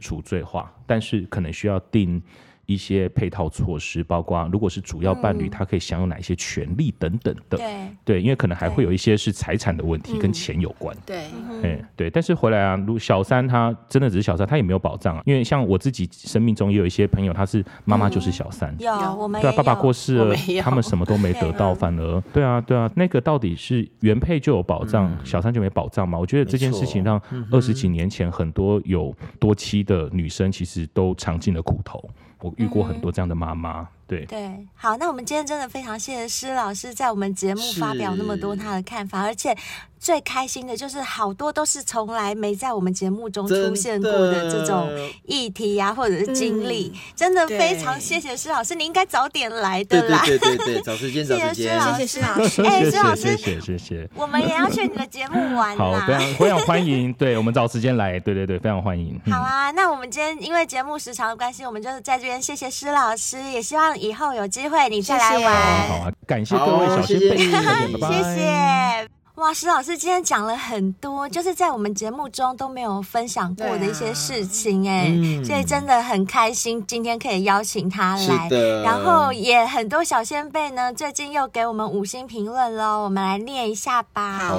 [0.00, 2.22] 除罪化，但是可能需要定。
[2.68, 7.56] 一些配套措施，包括如果是主要伴侣，他可以享有哪一些权利等等的。
[7.56, 7.88] 对。
[8.04, 10.94] 对，因为可能还会有一些是财产的问题，跟钱有关。
[11.06, 11.24] 对，
[11.62, 15.22] 哎对，但是回来啊，如小三他真的只是小三，他也没有保障啊。
[15.24, 22.20] 因为像我自己生命中也有一些朋友，他是妈妈就是小三，有我们对啊，爸爸过世了，他们什么都没得到， 反而。
[22.32, 26.18] 对啊对啊，那个到底是原配就有保障，小三就没保障嘛？
[26.18, 27.18] 我觉得这件事情让
[27.50, 32.02] 二十几年前很多有多妻的女生其实都尝尽了苦头。
[32.40, 33.88] 我遇过很多这样的妈妈。
[34.06, 39.54] 对对，好，那我们今天真的非常谢谢施老师在我们节目发表那么多他的看法，而且
[40.00, 44.88] 最开心的就是好多都是从来没在我们节目中出现过的这种
[45.24, 59.20] 议题呀、啊，或者是经历，嗯、真的非常谢谢施老师，你应该早点来的啦，对对对对，找时间早时间，谢谢施老师，哎，施老师，谢谢谢谢，我们也要去你的节目玩啦，好，非常非常欢迎，对我们找时间来，对对对，非常欢迎。
[59.30, 63.98] 好啊，那我们今天因为节目时长的关系，我们就是在这边谢谢施老师，也希望。
[63.98, 65.88] 以后有机会你再来玩。
[65.88, 69.17] 好啊，感谢各位小仙贝，谢谢。
[69.38, 78.48] 哇，石老师今天讲了很多，就是在我们节目中都没有分享过的一些事情，哎、啊，嗯、所以真的很开心今天可以邀请他来。
[78.82, 84.38] 然后也很多小仙贝呢，最近又给我们五星评论喽，我们来念一下吧。
[84.40, 84.58] 好，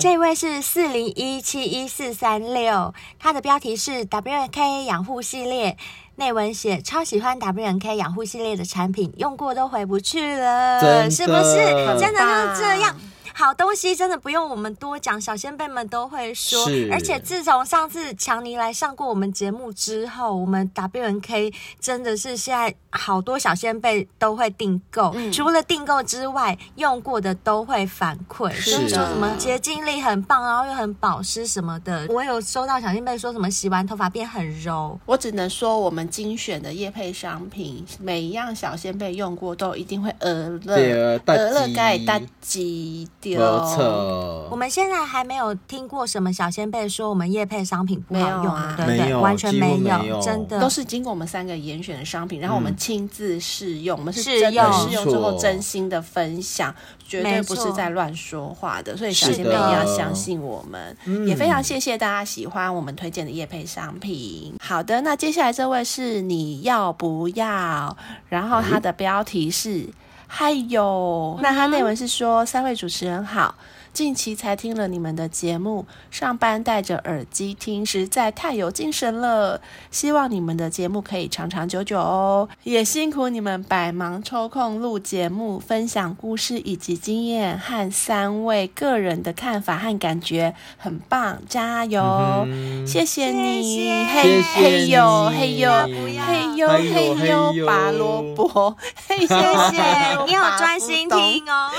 [0.00, 5.76] 这位是四零一七一四三六，他的标题是 W&K 养护系列。
[6.18, 11.56] 内文写超喜欢 WNK 养护系列的产品，用过都回不去了，是不是？
[12.00, 12.96] 真的就是这样。
[13.38, 16.66] 好东西真的不用我们多讲，小仙贝们都会说。
[16.90, 25.12] 而且自从上次强尼来上过我们节目之后，我们 W&K 真的是现在好多小仙贝都会订购。
[25.14, 32.06] 嗯、除了订购之外，用过的都会反馈，就是的说什么洁净力很棒，然后又很保湿什么的。
[32.08, 34.98] 我有收到小仙贝说什么洗完头发变很柔。
[35.04, 43.06] 我只能说，我们精选的业配商品，每一样小仙贝用过都一定会鹅乐，鹅乐盖大吉。
[43.34, 43.40] 没
[43.74, 49.14] 错，我们现在还没有听过什么小仙贝说我们叶配商品不好用，啊、对不对？
[49.16, 58.96] 完全没有，真的都是经过我们三个严选的商品，然后我们亲自试用，嗯、我们是真的试用之后真心的分享，错绝对不是在乱说话的。
[58.96, 60.96] 所以小仙贝一定要相信我们，
[61.26, 64.52] 也非常谢谢大家喜欢我们推荐的叶配商品。
[64.52, 67.96] 嗯、好的，那接下来这位是你要不要？
[68.28, 69.88] 然后它的标题是。
[70.26, 73.54] 还有，那他内文是说：“三位主持人好。”
[73.96, 79.62] 近期才听了你们的节目，上班戴着耳机听，实在太有精神了。
[79.90, 92.02] 希望你们的节目可以长长久久哦，也辛苦你们百忙抽空录节目，分享故事以及经验和三位个人的看法和感觉，很棒，加油！
[92.46, 98.76] 嗯、谢谢你，嘿嘿呦嘿呦嘿呦嘿呦拔萝卜，
[99.08, 101.70] 嘿谢谢，你有专心听哦，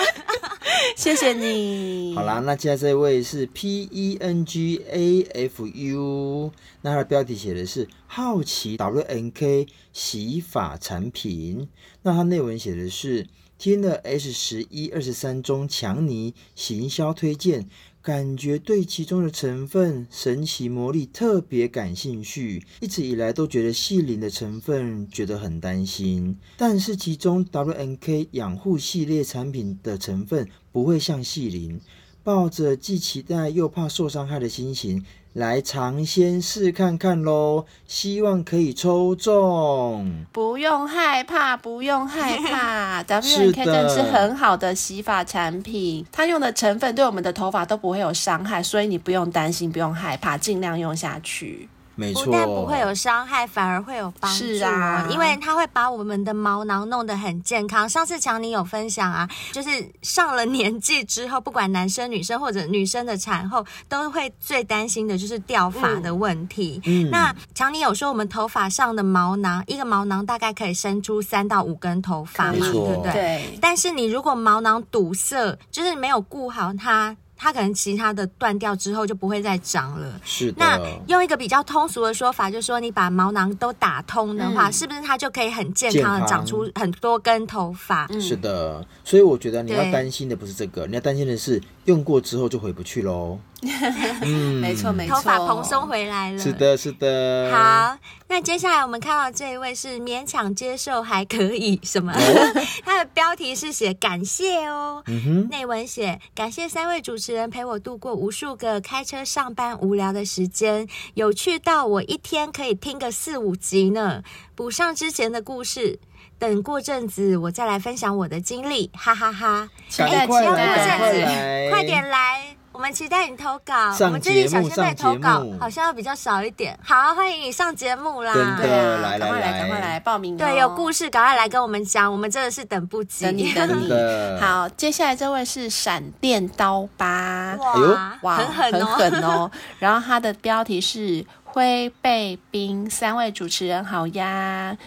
[0.98, 2.07] 谢谢你。
[2.14, 6.52] 好啦，那接下来这位是 P E N G A F U，
[6.82, 11.68] 那它的标题写的是好奇 W N K 洗发产品，
[12.04, 13.28] 那它内文写的是
[13.58, 17.68] 听了 S 十一二十三中强尼行销推荐。
[18.08, 31.82] 感觉对其中的成分神奇魔力特别感兴趣，一直以来都觉得细鳞的成分觉得很担心，但是其中 W N K 养护系列产品的成分不会像细鳞，
[32.24, 35.04] 抱着既期待又怕受伤害的心情。
[35.38, 40.26] 来尝鲜试看看喽，希望可以抽中。
[40.32, 51.70] 不用害怕，不用害怕， W&K 真的是很好的洗发产品，它用的成分对我们的头发都不会有伤害，所以你不用担心，不用害怕，尽量用下去。
[51.98, 54.38] 没错，不但不会有伤害，反而会有帮助。
[54.38, 57.90] 是啊，因为它会把我们的毛囊弄得很健康。
[57.90, 59.70] 上次强尼有分享啊，就是
[60.04, 66.80] 上了年纪之后，不管男生女生或者女生的产后，都会最担心的就是掉发的问题。
[66.86, 73.12] 嗯，那强尼有说，我们头发上的毛囊，一个毛囊大概可以生出三到五根头发嘛，对不对？
[73.12, 73.60] 对。
[73.60, 77.18] 但是你如果毛囊堵塞，就是没有顾好它。
[77.38, 80.20] 它可能其他的断掉之后就不会再长了。
[80.24, 80.58] 是的。
[80.60, 88.08] 那用一个比较通俗的说法，就是说你把毛囊都打通的话，嗯、是不是它就可以很健康的长出很多根头发？
[88.20, 88.86] 是的。
[89.04, 93.40] 所以我觉得你要担心的不是这个，你要担心的是用过之后就回不去喽。
[94.22, 96.38] 嗯，没错没错，头发蓬松回来了。
[96.38, 97.50] 是的，是的。
[97.52, 102.14] 好，那接下来我们看到这一位是勉强接受还可以什么？
[102.86, 114.22] 他的标题是写感谢哦，嗯哼，内文写感谢三位主持人陪我度过无数个开车上班无聊的时间，有趣到我一天可以听个四五集呢。
[114.54, 116.00] 补上之前的故事，
[116.40, 119.70] 等过阵子我再来分享我的经历，哈哈哈。
[119.98, 122.44] 赶快来，快来，快点来。
[122.72, 126.78] 我们期待你投稿，我们这里小仙贝投稿好像要比较少一点。
[126.84, 128.32] 好，欢迎你上节目啦！
[128.56, 130.38] 对啊，来赶快来，赶快来报名。
[130.38, 133.26] 对，有故事赶快来跟我们讲，我们真的是等不及。
[133.26, 134.40] 等你， 等你。
[134.40, 139.50] 好，接下来这位是闪电刀疤，哇哇，很狠，很狠哦。
[139.80, 144.78] 然后他的标题是灰背冰，三位主持人好呀。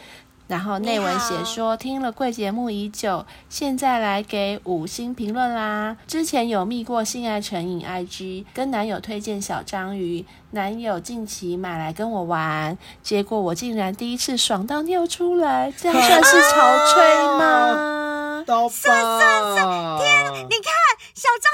[0.51, 5.96] 然后内文写说，听了贵节目已久，现在来给五星评论啦。
[6.09, 17.96] 之前有密过性爱成瘾 IG，跟男友推荐小章鱼，男友近期买来跟我玩，结果我竟然第一次爽到尿出来，这样算是潮吹吗？
[18.51, 19.01] 算算
[19.55, 20.72] 算，天，你看
[21.14, 21.49] 小章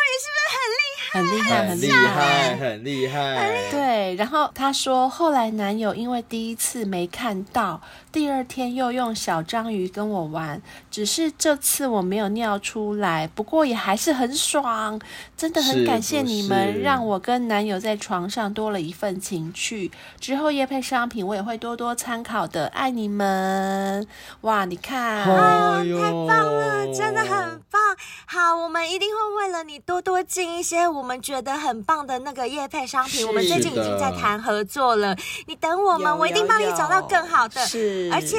[1.16, 1.66] 很厉害？
[1.68, 3.70] 很厉害，很厉害，很厉害。
[3.70, 7.80] 对，然后她说，后来男友因为第一次没看到，
[8.12, 10.60] 第二天又用小章鱼跟我玩，
[10.90, 15.00] 只是这次我没有尿出来，不过也还是很爽。
[15.36, 19.90] 真的很感谢你们，让我跟男友在床上多了一份情趣。
[20.20, 24.06] 之后夜配商品我也会多多参考的，爱你们！
[24.42, 27.80] 哇，你看，哎呦，太棒了，真的很棒。
[28.26, 31.05] 好，我们一定会为了你多多进一些我。
[31.06, 35.16] 我们觉得很棒的那个叶配商品，我们最近已经在谈合作了。
[35.46, 37.64] 你等我们，我一定帮你找到更好的。
[37.64, 38.38] 是，而且。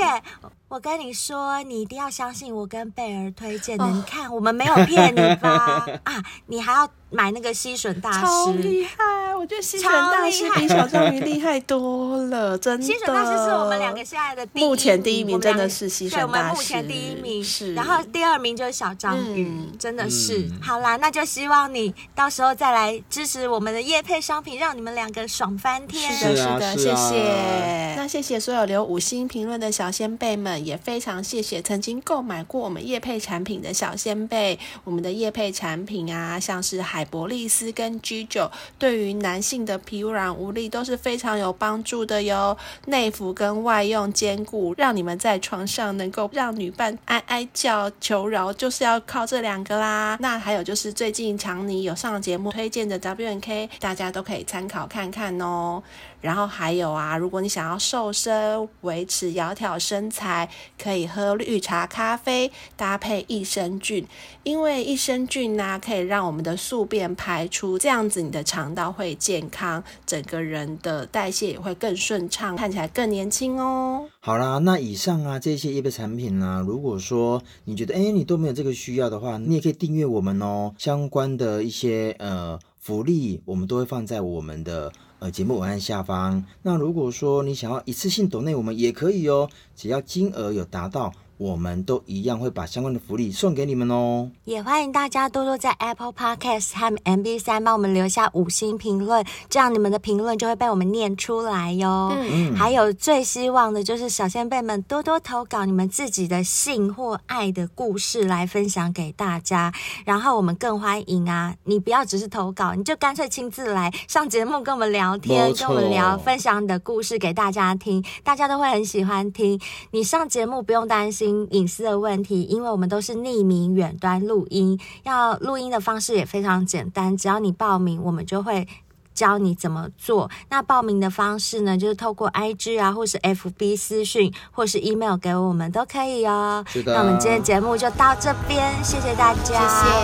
[0.69, 3.85] 我跟你说，你一定要相信我跟贝儿推荐的。
[3.85, 3.93] Oh.
[3.93, 5.87] 你看，我们没有骗你吧？
[6.03, 9.35] 啊，你还要买那个吸吮大师，超厉害！
[9.35, 12.85] 我觉得吸吮大师比小章鱼厉害多了，真的。
[12.85, 16.25] 吸吮大师是我们两个现在的第一名，目前第一名，真的是吸吮大师。
[16.25, 20.39] 对，我们目前第一名是，然后第二名就是小章鱼，嗯、真的是。
[20.39, 26.11] 嗯、好啦，那就希望你到时候再来支持我们的夜配商品，让你们两个爽翻天。
[26.11, 27.93] 是的，是的，是啊、谢谢。
[27.95, 30.57] 那谢谢所有留五星评论的小先辈们。
[30.65, 42.57] 也非常谢谢曾经购买过我们夜配产品的小先辈，我们的夜配产品啊，像是海海博利斯跟 G 九，对于男性的疲软无力都是非常有帮助的哟。
[42.87, 50.17] 内服跟外用兼顾，让你们在床上能够让女伴哀哀叫求饶，就是要靠这两个啦。
[50.19, 55.83] 那还有就是最近强尼有上节目推荐的 W N K，大家都可以参考看看哦。
[56.19, 60.49] 然后还有啊，如果你想要瘦身、维持窈窕身材，
[60.81, 64.03] 可以喝绿茶咖啡搭配益生菌，
[64.41, 74.07] 因为益生菌呢、可以让我们的素便排出，这样子你的肠道会健康，整个人的代谢也会更顺畅，看起来更年轻哦。
[74.19, 84.91] 好啦，那以上啊这些业配产品呢、如果说你觉得哎你都没有这个需要的话，你也可以订阅我们哦，相关的一些呃福利我们都会放在我们的。
[85.19, 86.45] 呃节目文案下方。
[86.61, 91.11] 那如果说你想要一次性抖内，我们也可以哦，只要金额有达到。
[91.37, 102.11] 我们都一样会把相关的福利送给你们哦，也欢迎大家多多在 Apple Podcast 和 MB 三帮我们留下五星评论，这样你们的评论就会被我们念出来哟。
[102.17, 109.71] 嗯，还有最希望的就是小仙贝们多多投稿你们自己的性或爱的故事来分享给大家，
[110.05, 119.61] 然后我们更欢迎啊，你不要只是投稿，你就干脆亲自来上节目跟我们聊天，跟我们聊，分享你的故事给大家听，大家都会很喜欢听。
[119.91, 121.26] 你上节目不用担心。
[121.27, 128.67] 隐私的问题，因为我们都是匿名远端录音，要录音的方式也非常简单，只要你报名，我们就会
[129.13, 130.29] 教你怎么做。
[130.49, 136.63] 那报名的方式呢，就是透过 IG 啊，或是 FB 私讯，或是 email 给我们都可以哦。
[136.67, 136.93] 是的。
[136.93, 139.55] 那我们今天节目就到这边，谢谢大家，谢谢，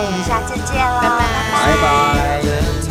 [0.06, 1.22] 我们下次见了，拜拜。
[1.52, 2.83] 拜拜。